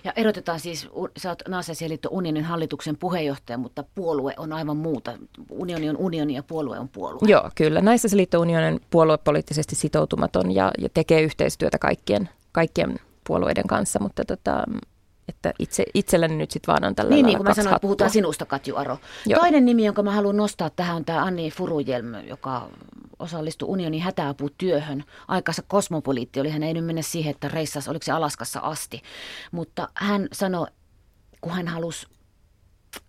Ja 0.05 0.13
erotetaan 0.17 0.61
siis, 0.61 0.89
sä 1.17 1.29
oot 1.29 1.43
Naasasialiitto 1.49 2.09
unionin 2.13 2.45
hallituksen 2.45 2.97
puheenjohtaja, 2.97 3.59
mutta 3.59 3.85
puolue 3.95 4.35
on 4.37 4.53
aivan 4.53 4.77
muuta. 4.77 5.13
Unioni 5.51 5.91
on 5.91 5.97
unioni 5.97 6.35
ja 6.35 6.43
puolue 6.43 6.79
on 6.79 6.89
puolue. 6.89 7.21
Joo, 7.27 7.51
kyllä. 7.55 7.81
Naisasialiitto 7.81 8.41
unionin 8.41 8.81
puoluepoliittisesti 8.91 9.75
sitoutumaton 9.75 10.55
ja, 10.55 10.71
ja 10.79 10.89
tekee 10.95 11.23
yhteistyötä 11.23 11.79
kaikkien, 11.79 12.29
kaikkien 12.53 13.01
puolueiden 13.27 13.67
kanssa, 13.67 13.99
mutta 14.03 14.25
tota, 14.25 14.65
että 15.29 15.53
itse, 15.59 15.85
itselläni 15.95 16.37
nyt 16.37 16.51
sitten 16.51 16.73
vaan 16.73 16.85
on 16.85 16.95
tällä 16.95 17.14
Niin, 17.14 17.27
niin 17.27 17.37
kuin 17.38 17.49
mä 17.49 17.55
sanoin, 17.55 17.71
hattua. 17.73 17.87
puhutaan 17.88 18.11
sinusta 18.11 18.47
Katju 18.47 18.77
Aro. 18.77 18.99
Joo. 19.27 19.41
Toinen 19.41 19.64
nimi, 19.64 19.85
jonka 19.85 20.03
mä 20.03 20.12
haluan 20.12 20.37
nostaa 20.37 20.71
tähän 20.71 20.97
on 20.97 21.05
tämä 21.05 21.25
Anni 21.25 21.51
Furujelm, 21.51 22.14
joka 22.27 22.69
osallistui 23.19 23.69
unionin 23.69 24.03
hätäaputyöhön. 24.03 25.05
Aikansa 25.29 25.62
kosmopoliitti 25.69 26.41
oli, 26.41 26.51
hän 26.51 26.62
ei 26.62 26.75
nyt 26.75 26.85
mene 26.85 27.03
siihen, 27.03 27.31
että 27.31 27.49
reissas, 27.49 27.88
oliko 27.88 28.05
se 28.05 28.12
Alaskassa 28.12 28.61
asti. 28.61 29.03
Mutta 29.53 29.88
hän 29.95 30.29
sanoi, 30.33 30.67
kun 31.41 31.53
hän 31.53 31.69
halusi 31.69 32.07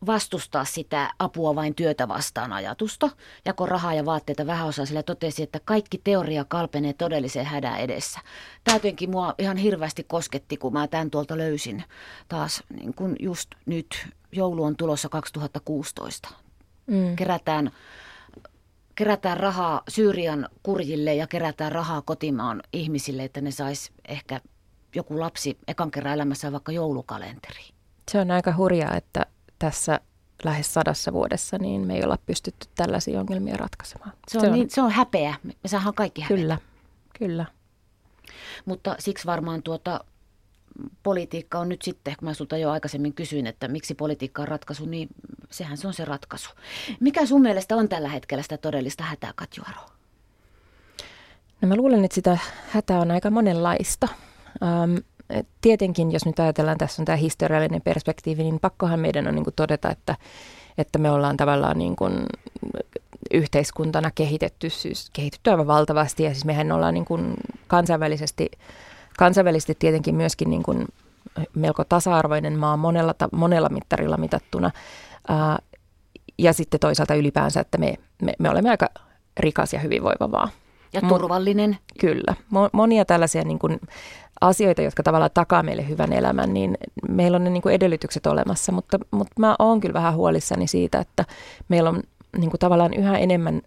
vastustaa 0.05 0.65
sitä 0.65 1.13
apua 1.19 1.55
vain 1.55 1.75
työtä 1.75 2.07
vastaan 2.07 2.53
ajatusta, 2.53 3.09
jako 3.45 3.65
rahaa 3.65 3.93
ja 3.93 4.05
vaatteita 4.05 4.47
vähäosaisille 4.47 5.03
totesi, 5.03 5.43
että 5.43 5.59
kaikki 5.65 6.01
teoria 6.03 6.45
kalpenee 6.45 6.93
todelliseen 6.93 7.45
hädän 7.45 7.79
edessä. 7.79 8.19
Tämä 8.63 8.75
jotenkin 8.75 9.09
mua 9.09 9.35
ihan 9.37 9.57
hirveästi 9.57 10.03
kosketti, 10.03 10.57
kun 10.57 10.73
mä 10.73 10.87
tämän 10.87 11.11
tuolta 11.11 11.37
löysin 11.37 11.83
taas 12.27 12.63
niin 12.69 12.93
kun 12.93 13.15
just 13.19 13.49
nyt. 13.65 14.07
Joulu 14.31 14.63
on 14.63 14.75
tulossa 14.75 15.09
2016. 15.09 16.29
Mm. 16.87 17.15
Kerätään, 17.15 17.71
kerätään 18.95 19.37
rahaa 19.37 19.81
Syyrian 19.89 20.49
kurjille 20.63 21.15
ja 21.15 21.27
kerätään 21.27 21.71
rahaa 21.71 22.01
kotimaan 22.01 22.63
ihmisille, 22.73 23.23
että 23.23 23.41
ne 23.41 23.51
sais 23.51 23.91
ehkä 24.07 24.41
joku 24.95 25.19
lapsi 25.19 25.57
ekan 25.67 25.91
kerran 25.91 26.13
elämässä 26.13 26.51
vaikka 26.51 26.71
joulukalenteri. 26.71 27.63
Se 28.11 28.19
on 28.19 28.31
aika 28.31 28.53
hurjaa, 28.57 28.95
että 28.95 29.25
tässä 29.59 29.99
lähes 30.43 30.73
sadassa 30.73 31.13
vuodessa, 31.13 31.57
niin 31.57 31.87
me 31.87 31.95
ei 31.95 32.03
olla 32.03 32.17
pystytty 32.25 32.67
tällaisia 32.75 33.19
ongelmia 33.19 33.57
ratkaisemaan. 33.57 34.11
Se 34.27 34.37
on, 34.37 34.41
se 34.41 34.47
on, 34.47 34.53
niin, 34.53 34.69
se 34.69 34.81
on 34.81 34.91
häpeä. 34.91 35.35
Me 35.43 35.53
saadaan 35.65 35.93
kaikki 35.93 36.21
häpeä. 36.21 36.37
Kyllä, 36.37 36.57
kyllä. 37.19 37.45
Mutta 38.65 38.95
siksi 38.99 39.25
varmaan 39.25 39.63
tuota, 39.63 40.03
politiikka 41.03 41.59
on 41.59 41.69
nyt 41.69 41.81
sitten, 41.81 42.15
kun 42.19 42.27
mä 42.27 42.33
sulta 42.33 42.57
jo 42.57 42.71
aikaisemmin 42.71 43.13
kysyin, 43.13 43.47
että 43.47 43.67
miksi 43.67 43.95
politiikka 43.95 44.41
on 44.41 44.47
ratkaisu, 44.47 44.85
niin 44.85 45.09
sehän 45.49 45.77
se 45.77 45.87
on 45.87 45.93
se 45.93 46.05
ratkaisu. 46.05 46.49
Mikä 46.99 47.25
sun 47.25 47.41
mielestä 47.41 47.75
on 47.75 47.89
tällä 47.89 48.09
hetkellä 48.09 48.43
sitä 48.43 48.57
todellista 48.57 49.03
hätää, 49.03 49.33
Katjuaro? 49.35 49.81
No 51.61 51.67
mä 51.67 51.75
luulen, 51.75 52.05
että 52.05 52.15
sitä 52.15 52.37
hätää 52.69 52.99
on 52.99 53.11
aika 53.11 53.29
monenlaista. 53.29 54.07
Um, 54.61 55.03
tietenkin, 55.61 56.11
jos 56.11 56.25
nyt 56.25 56.39
ajatellaan, 56.39 56.77
tässä 56.77 57.01
on 57.01 57.05
tämä 57.05 57.15
historiallinen 57.15 57.81
perspektiivi, 57.81 58.43
niin 58.43 58.59
pakkohan 58.59 58.99
meidän 58.99 59.27
on 59.27 59.35
niin 59.35 59.43
kuin 59.43 59.55
todeta, 59.55 59.89
että, 59.89 60.15
että 60.77 60.99
me 60.99 61.11
ollaan 61.11 61.37
tavallaan 61.37 61.77
niin 61.77 61.95
kuin 61.95 62.13
yhteiskuntana 63.33 64.11
kehitetty, 64.11 64.69
siis 64.69 65.09
kehitetty 65.13 65.49
aivan 65.49 65.67
valtavasti 65.67 66.23
ja 66.23 66.29
siis 66.29 66.45
mehän 66.45 66.71
ollaan 66.71 66.93
niin 66.93 67.05
kuin 67.05 67.33
kansainvälisesti, 67.67 68.51
kansainvälisesti 69.17 69.75
tietenkin 69.79 70.15
myöskin 70.15 70.49
niin 70.49 70.63
kuin 70.63 70.85
melko 71.55 71.83
tasa-arvoinen 71.83 72.59
maa 72.59 72.77
monella, 72.77 73.15
monella 73.31 73.69
mittarilla 73.69 74.17
mitattuna. 74.17 74.71
Ja 76.37 76.53
sitten 76.53 76.79
toisaalta 76.79 77.15
ylipäänsä, 77.15 77.59
että 77.59 77.77
me, 77.77 77.95
me, 78.21 78.33
me 78.39 78.49
olemme 78.49 78.69
aika 78.69 78.87
rikas 79.37 79.73
ja 79.73 79.79
hyvinvoiva 79.79 80.27
maa. 80.27 80.49
Ja 80.93 81.01
turvallinen. 81.01 81.69
Mut, 81.69 81.99
kyllä. 81.99 82.35
Mo, 82.49 82.69
monia 82.73 83.05
tällaisia 83.05 83.43
niin 83.43 83.59
kuin 83.59 83.79
asioita, 84.41 84.81
jotka 84.81 85.03
tavallaan 85.03 85.31
takaa 85.33 85.63
meille 85.63 85.87
hyvän 85.87 86.13
elämän, 86.13 86.53
niin 86.53 86.77
meillä 87.09 87.35
on 87.35 87.43
ne 87.43 87.49
niin 87.49 87.61
kuin 87.61 87.75
edellytykset 87.75 88.25
olemassa. 88.25 88.71
Mutta, 88.71 88.99
mutta 89.11 89.33
mä 89.39 89.55
oon 89.59 89.79
kyllä 89.79 89.93
vähän 89.93 90.15
huolissani 90.15 90.67
siitä, 90.67 90.99
että 90.99 91.25
meillä 91.69 91.89
on 91.89 92.03
niin 92.37 92.49
kuin 92.49 92.59
tavallaan 92.59 92.93
yhä 92.93 93.17
enemmän 93.17 93.61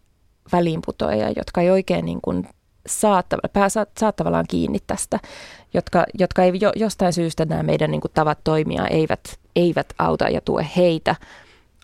väliinputoajia, 0.53 1.31
jotka 1.37 1.61
ei 1.61 1.71
oikein 1.71 2.05
niin 2.05 2.21
kuin 2.23 2.49
saa, 2.87 3.23
pää, 3.53 3.69
saa, 3.69 3.87
saa 3.99 4.13
tavallaan 4.13 4.45
kiinni 4.49 4.79
tästä, 4.87 5.19
jotka, 5.75 6.05
jotka 6.19 6.43
ei 6.43 6.53
jo, 6.61 6.73
jostain 6.77 7.13
syystä 7.13 7.45
nämä 7.45 7.63
meidän 7.63 7.91
niin 7.91 8.01
kuin 8.01 8.13
tavat 8.15 8.39
toimia 8.45 8.87
eivät, 8.87 9.39
eivät 9.57 9.87
auta 9.99 10.29
ja 10.29 10.41
tue 10.41 10.67
heitä 10.77 11.17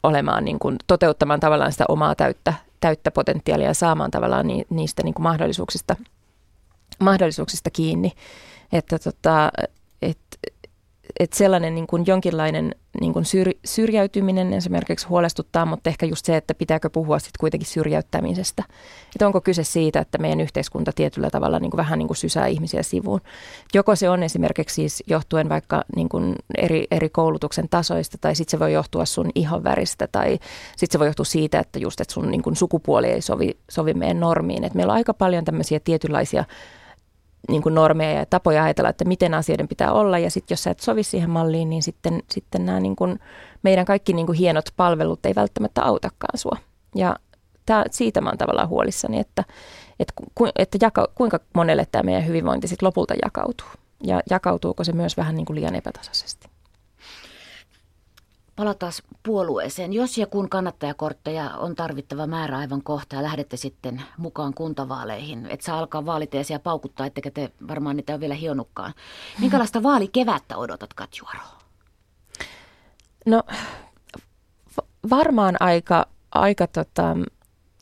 olemaan 0.03 0.44
niin 0.44 0.59
kuin, 0.59 0.77
toteuttamaan 0.87 1.40
tavallaan 1.40 1.72
sitä 1.72 1.85
omaa 1.88 2.14
täyttä, 2.14 2.55
täyttä 2.80 3.10
potentiaalia 3.10 3.66
ja 3.66 3.74
saamaan 3.74 4.10
tavallaan 4.10 4.46
ni, 4.46 4.64
niistä 4.70 5.02
niin 5.02 5.14
kuin 5.14 5.22
mahdollisuuksista, 5.22 5.96
mahdollisuuksista 7.00 7.70
kiinni. 7.70 8.12
Että 8.72 8.98
tota, 8.98 9.50
et, 10.02 10.18
et 11.18 11.33
sellainen 11.33 11.74
niin 11.74 11.87
kuin 11.87 12.04
jonkinlainen 12.07 12.74
niin 13.00 13.12
kuin 13.12 13.24
syr, 13.24 13.50
syrjäytyminen 13.64 14.52
esimerkiksi 14.52 15.07
huolestuttaa, 15.07 15.66
mutta 15.66 15.90
ehkä 15.90 16.07
just 16.07 16.24
se, 16.24 16.37
että 16.37 16.54
pitääkö 16.54 16.90
puhua 16.90 17.18
sitten 17.18 17.38
kuitenkin 17.40 17.68
syrjäyttämisestä. 17.68 18.64
Että 19.14 19.26
onko 19.26 19.40
kyse 19.40 19.64
siitä, 19.64 20.00
että 20.00 20.18
meidän 20.18 20.40
yhteiskunta 20.40 20.92
tietyllä 20.94 21.31
tavalla 21.31 21.59
niin 21.59 21.70
kuin 21.70 21.78
vähän 21.78 21.98
niin 21.98 22.07
kuin 22.07 22.16
sysää 22.16 22.46
ihmisiä 22.46 22.83
sivuun. 22.83 23.20
Joko 23.74 23.96
se 23.96 24.11
on 24.11 24.22
esimerkiksi 24.22 24.74
siis 24.74 25.02
johtuen 25.07 25.48
vaikka 25.48 25.85
niin 25.96 26.09
kuin 26.09 26.35
eri, 26.59 26.87
eri 26.90 27.09
koulutuksen 27.09 27.68
tasoista, 27.68 28.18
tai 28.20 28.35
sitten 28.35 28.50
se 28.50 28.59
voi 28.59 28.72
johtua 28.72 29.04
sun 29.04 29.31
ihonväristä, 29.35 30.09
tai 30.12 30.38
sitten 30.76 30.92
se 30.92 30.98
voi 30.98 31.07
johtua 31.07 31.24
siitä, 31.24 31.61
että 31.61 31.78
just 31.78 32.00
että 32.00 32.14
sun 32.14 32.31
niin 32.31 32.42
kuin 32.42 32.57
sukupuoli 32.57 33.07
ei 33.07 33.22
sovi, 33.22 33.59
sovi 33.70 33.94
meidän 33.94 34.20
normiin. 34.20 34.64
Et 34.64 34.74
meillä 34.74 34.90
on 34.90 34.96
aika 34.96 35.14
paljon 35.14 35.44
tämmöisiä 35.44 35.81
tietynlaisia 35.81 36.44
niin 37.48 37.62
kuin 37.62 37.74
normeja 37.74 38.18
ja 38.18 38.27
tapoja 38.27 38.64
ajatella, 38.64 38.90
että 38.90 39.05
miten 39.05 39.35
asioiden 39.35 39.68
pitää 39.68 39.92
olla. 39.92 40.18
Ja 40.18 40.31
sitten 40.31 40.55
jos 40.55 40.62
sä 40.62 40.70
et 40.70 40.81
sovi 40.81 41.03
siihen 41.03 41.31
malliin, 41.31 41.70
niin 41.70 41.83
sitten, 41.83 42.22
sitten 42.31 42.66
nämä 42.66 42.81
niin 42.81 42.96
kuin, 42.96 43.20
meidän 43.62 43.85
kaikki 43.85 44.12
niin 44.12 44.27
kuin 44.27 44.38
hienot 44.38 44.64
palvelut 44.77 45.27
ei 45.27 45.35
välttämättä 45.35 45.83
autakaan 45.83 46.38
sua. 46.38 46.57
Ja 46.94 47.16
tää, 47.66 47.85
siitä 47.90 48.20
mä 48.20 48.29
oon 48.29 48.38
tavallaan 48.38 48.68
huolissani, 48.68 49.18
että, 49.18 49.44
että, 50.01 50.14
ku, 50.35 50.46
että 50.57 50.79
jaka, 50.81 51.09
kuinka 51.14 51.40
monelle 51.55 51.87
tämä 51.92 52.03
meidän 52.03 52.27
hyvinvointi 52.27 52.68
sitten 52.68 52.87
lopulta 52.87 53.14
jakautuu. 53.24 53.68
Ja 54.05 54.20
jakautuuko 54.31 54.85
se 54.85 54.92
myös 54.92 55.16
vähän 55.16 55.35
niin 55.35 55.46
kuin 55.46 55.57
liian 55.57 55.74
epätasaisesti. 55.74 56.47
Palataan 58.59 58.92
puolueeseen. 59.23 59.92
Jos 59.92 60.18
ja 60.18 60.27
kun 60.27 60.49
kannattajakortteja 60.49 61.51
on 61.51 61.75
tarvittava 61.75 62.27
määrä 62.27 62.59
aivan 62.59 62.83
kohta 62.83 63.16
ja 63.16 63.23
lähdette 63.23 63.57
sitten 63.57 64.03
mukaan 64.16 64.55
kuntavaaleihin, 64.55 65.47
et 65.51 65.61
saa 65.61 65.79
alkaa 65.79 66.07
vaaliteesiä 66.07 66.59
paukuttaa, 66.59 67.07
ettekä 67.07 67.31
te 67.31 67.51
varmaan 67.68 67.97
niitä 67.97 68.12
ole 68.12 68.21
vielä 68.21 68.35
hionnutkaan. 68.35 68.94
Minkälaista 69.40 69.83
vaalikevättä 69.83 70.57
odotat, 70.57 70.94
Katjuaro? 70.94 71.40
No 73.27 73.42
varmaan 75.11 75.57
aika, 75.61 76.07
aika 76.35 76.66
tota, 76.66 77.16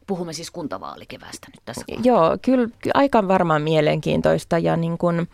Puhumme 0.07 0.33
siis 0.33 0.51
kuntavaalikevästä 0.51 1.49
nyt 1.55 1.63
tässä 1.65 1.85
kohtaa. 1.87 2.05
Joo, 2.05 2.39
kyllä 2.43 2.69
aika 2.95 3.29
varmaan 3.29 3.63
mielenkiintoista 3.63 4.59
ja 4.59 4.77
niin 4.77 4.99
kuin, 4.99 5.29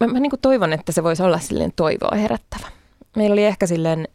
mä, 0.00 0.06
mä 0.06 0.20
niin 0.20 0.30
kuin 0.30 0.40
toivon, 0.40 0.72
että 0.72 0.92
se 0.92 1.02
voisi 1.02 1.22
olla 1.22 1.38
silleen 1.38 1.72
toivoa 1.76 2.16
herättävä. 2.16 2.77
Meillä 3.18 3.34
oli 3.34 3.44
ehkä 3.44 3.66
silleen 3.66 4.08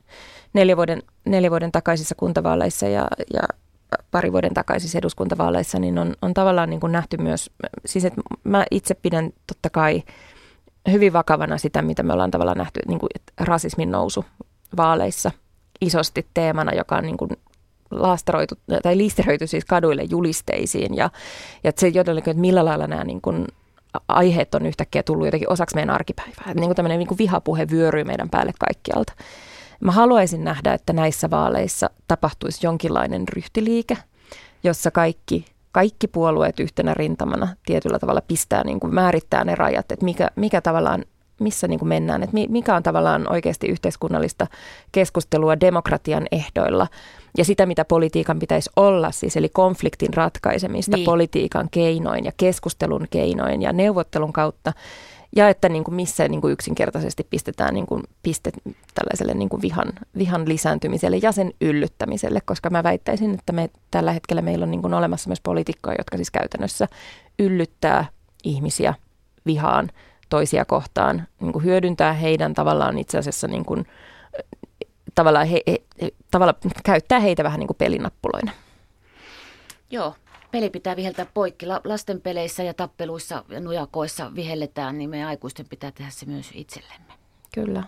neljä 0.54 0.78
vuoden, 0.78 1.04
neljä 1.26 1.50
vuoden 1.50 1.72
takaisissa 1.72 2.16
kuntavaaleissa 2.16 2.88
ja, 2.88 3.08
ja 3.34 3.42
pari 4.12 4.32
vuoden 4.32 4.54
takaisissa 4.54 4.98
eduskuntavaaleissa, 4.98 5.80
niin 5.80 5.98
on, 5.98 6.14
on 6.22 6.34
tavallaan 6.34 6.70
niin 6.70 6.80
kuin 6.80 6.92
nähty 6.92 7.18
myös, 7.18 7.52
siis 7.86 8.06
että 8.06 8.22
mä 8.44 8.66
itse 8.72 8.94
pidän 8.94 9.32
totta 9.48 9.70
kai 9.70 10.04
hyvin 10.92 11.14
vakavana 11.14 11.58
sitä, 11.58 11.82
mitä 11.82 12.04
me 12.04 12.14
ollaan 12.14 12.32
tavallaan 12.32 12.58
nähty, 12.58 12.80
niin 12.88 13.00
kuin, 13.00 13.10
että 13.16 13.34
rasismin 13.46 13.92
nousu 13.92 14.26
vaaleissa 14.78 15.32
isosti 15.82 16.28
teemana, 16.34 16.74
joka 16.74 16.96
on 16.96 17.04
niin 17.04 17.18
kuin 17.18 17.30
laastaroitu, 17.92 18.56
tai 18.84 18.98
liisteröity 18.98 19.48
siis 19.48 19.66
kaduille 19.66 20.04
julisteisiin 20.10 20.96
ja, 20.96 21.10
ja 21.64 21.72
se 21.76 21.88
jotenkin, 21.88 22.32
että 22.32 22.42
millä 22.42 22.66
lailla 22.66 22.88
nämä 22.88 23.04
niin 23.04 23.22
kuin 23.22 23.48
aiheet 24.08 24.56
on 24.56 24.66
yhtäkkiä 24.66 25.04
tullut 25.04 25.26
jotenkin 25.26 25.52
osaksi 25.52 25.76
meidän 25.76 25.96
arkipäivää. 25.96 26.54
Niin 26.54 26.66
kuin 26.66 26.76
tämmöinen 26.76 27.00
niin 27.00 27.08
kuin 27.08 27.18
vihapuhe 27.18 27.68
vyöryy 27.72 28.04
meidän 28.04 28.30
päälle 28.30 28.54
kaikkialta. 28.60 29.14
Mä 29.80 29.92
haluaisin 29.92 30.44
nähdä, 30.44 30.74
että 30.74 30.94
näissä 30.94 31.30
vaaleissa 31.30 31.90
tapahtuisi 32.08 32.68
jonkinlainen 32.68 33.28
ryhtiliike, 33.28 33.98
jossa 34.64 34.92
kaikki, 34.92 35.46
kaikki 35.72 36.08
puolueet 36.08 36.60
yhtenä 36.60 36.94
rintamana 36.94 37.48
tietyllä 37.66 38.00
tavalla 38.00 38.22
pistää, 38.22 38.64
niin 38.64 38.80
kuin 38.80 38.94
määrittää 38.94 39.44
ne 39.44 39.56
rajat, 39.56 39.92
että 39.92 40.06
mikä, 40.06 40.28
mikä 40.36 40.62
tavallaan 40.62 41.06
missä 41.44 41.68
niin 41.68 41.80
kuin 41.80 41.90
mennään, 41.90 42.24
että 42.24 42.38
mikä 42.50 42.76
on 42.76 42.84
tavallaan 42.84 43.32
oikeasti 43.32 43.68
yhteiskunnallista 43.68 44.48
keskustelua 44.92 45.60
demokratian 45.60 46.28
ehdoilla 46.32 46.88
ja 47.38 47.46
sitä, 47.46 47.66
mitä 47.66 47.86
politiikan 47.86 48.40
pitäisi 48.40 48.70
olla, 48.76 49.12
siis 49.12 49.38
eli 49.38 49.50
konfliktin 49.50 50.14
ratkaisemista 50.14 50.98
niin. 50.98 51.06
politiikan 51.06 51.68
keinoin 51.72 52.26
ja 52.26 52.32
keskustelun 52.38 53.08
keinoin 53.10 53.62
ja 53.62 53.74
neuvottelun 53.74 54.34
kautta. 54.34 54.74
Ja 55.36 55.50
että 55.50 55.70
niin 55.70 55.84
kuin 55.84 55.96
missä 55.96 56.28
niin 56.28 56.42
kuin 56.42 56.52
yksinkertaisesti 56.52 57.28
pistetään 57.30 57.74
niin 57.74 57.86
kuin 57.86 58.04
pistet 58.24 58.54
tällaiselle 58.96 59.34
niin 59.34 59.50
kuin 59.50 59.62
vihan, 59.62 59.94
vihan 60.18 60.50
lisääntymiselle 60.50 61.18
ja 61.22 61.32
sen 61.32 61.54
yllyttämiselle, 61.62 62.42
koska 62.46 62.70
mä 62.70 62.84
väittäisin, 62.84 63.34
että 63.34 63.54
me 63.54 63.70
tällä 63.92 64.12
hetkellä 64.12 64.42
meillä 64.42 64.64
on 64.64 64.72
niin 64.72 64.82
kuin 64.82 64.94
olemassa 64.94 65.30
myös 65.30 65.42
poliitikkoja, 65.42 65.96
jotka 65.98 66.18
siis 66.18 66.32
käytännössä 66.32 66.88
yllyttää 67.40 68.06
ihmisiä 68.44 68.94
vihaan 69.46 69.90
toisia 70.34 70.66
kohtaan, 70.66 71.28
niin 71.40 71.54
kuin 71.54 71.66
hyödyntää 71.66 72.14
heidän 72.14 72.54
tavallaan 72.54 72.98
itse 72.98 73.18
asiassa 73.18 73.48
niin 73.48 73.66
kuin, 73.66 73.86
tavallaan 75.16 75.48
he, 75.48 75.62
he, 76.02 76.12
tavallaan 76.32 76.58
käyttää 76.84 77.20
heitä 77.20 77.44
vähän 77.44 77.60
niin 77.60 77.68
kuin 77.68 77.78
pelinappuloina. 77.78 78.52
Joo, 79.92 80.16
peli 80.52 80.70
pitää 80.70 80.96
viheltää 80.96 81.26
poikki. 81.34 81.66
Lasten 81.84 82.22
peleissä 82.22 82.64
ja 82.64 82.74
tappeluissa 82.74 83.44
ja 83.50 83.60
nujakoissa 83.60 84.36
vihelletään, 84.36 84.98
niin 84.98 85.10
meidän 85.10 85.28
aikuisten 85.28 85.66
pitää 85.70 85.92
tehdä 85.92 86.12
se 86.12 86.26
myös 86.26 86.52
itsellemme. 86.54 87.14
Kyllä. 87.54 87.84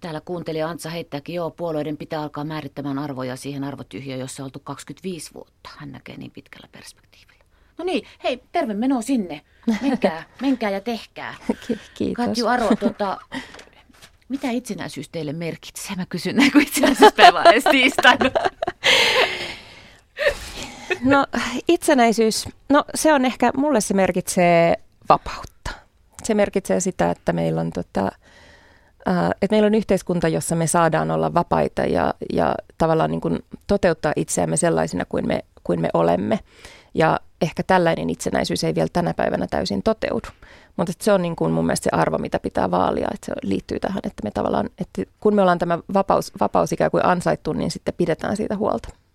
Täällä 0.00 0.20
kuuntelija 0.20 0.68
Antsa 0.68 0.90
heittääkin, 0.90 1.34
joo, 1.34 1.50
puolueiden 1.50 1.96
pitää 1.96 2.22
alkaa 2.22 2.44
määrittämään 2.44 2.98
arvoja 2.98 3.36
siihen 3.36 3.64
arvotyhjöön, 3.64 4.20
jossa 4.20 4.42
on 4.42 4.44
oltu 4.44 4.60
25 4.64 5.34
vuotta. 5.34 5.70
Hän 5.78 5.92
näkee 5.92 6.16
niin 6.16 6.30
pitkällä 6.30 6.68
perspektiivillä. 6.72 7.39
No 7.80 7.84
niin, 7.84 8.06
hei, 8.24 8.42
terve 8.52 8.74
meno 8.74 9.02
sinne. 9.02 9.40
Menkää, 9.82 10.22
menkää 10.42 10.70
ja 10.70 10.80
tehkää. 10.80 11.34
Kiitos. 11.94 12.26
Katju 12.26 12.46
Aro, 12.46 12.68
tota, 12.80 13.18
mitä 14.28 14.50
itsenäisyys 14.50 15.08
teille 15.08 15.32
merkitsee? 15.32 15.96
Mä 15.96 16.06
kysyn 16.06 16.36
näin, 16.36 16.52
kun 16.52 16.62
itsenäisyyspäivä 16.62 17.38
on 17.46 17.70
tiistaina. 17.70 18.30
No 21.04 21.26
itsenäisyys, 21.68 22.48
no 22.68 22.84
se 22.94 23.14
on 23.14 23.24
ehkä, 23.24 23.50
mulle 23.56 23.80
se 23.80 23.94
merkitsee 23.94 24.74
vapautta. 25.08 25.70
Se 26.22 26.34
merkitsee 26.34 26.80
sitä, 26.80 27.10
että 27.10 27.32
meillä 27.32 27.60
on 27.60 27.70
tota, 27.70 28.12
äh, 29.08 29.30
että 29.42 29.54
meillä 29.54 29.66
on 29.66 29.74
yhteiskunta, 29.74 30.28
jossa 30.28 30.56
me 30.56 30.66
saadaan 30.66 31.10
olla 31.10 31.34
vapaita 31.34 31.82
ja, 31.82 32.14
ja 32.32 32.54
tavallaan 32.78 33.10
niin 33.10 33.20
kuin 33.20 33.38
toteuttaa 33.66 34.12
itseämme 34.16 34.56
sellaisina 34.56 35.04
kuin 35.04 35.26
me, 35.26 35.44
kuin 35.64 35.80
me 35.80 35.88
olemme. 35.94 36.38
Ja 36.94 37.20
ehkä 37.40 37.62
tällainen 37.62 38.10
itsenäisyys 38.10 38.64
ei 38.64 38.74
vielä 38.74 38.88
tänä 38.92 39.14
päivänä 39.14 39.46
täysin 39.46 39.82
toteudu. 39.82 40.28
Mutta 40.76 40.92
se 41.00 41.12
on 41.12 41.22
niin 41.22 41.36
kuin 41.36 41.52
mun 41.52 41.66
mielestä 41.66 41.84
se 41.84 41.96
arvo, 41.96 42.18
mitä 42.18 42.38
pitää 42.38 42.70
vaalia, 42.70 43.08
että 43.14 43.26
se 43.26 43.32
liittyy 43.42 43.80
tähän, 43.80 44.00
että 44.04 44.22
me 44.24 44.30
tavallaan, 44.30 44.70
että 44.78 45.02
kun 45.20 45.34
me 45.34 45.42
ollaan 45.42 45.58
tämä 45.58 45.78
vapaus, 45.94 46.32
vapaus 46.40 46.72
ikään 46.72 46.90
kuin 46.90 47.04
ansaittu, 47.04 47.52
niin 47.52 47.70
sitten 47.70 47.94
pidetään 47.96 48.36
siitä 48.36 48.56
huolta. 48.56 48.88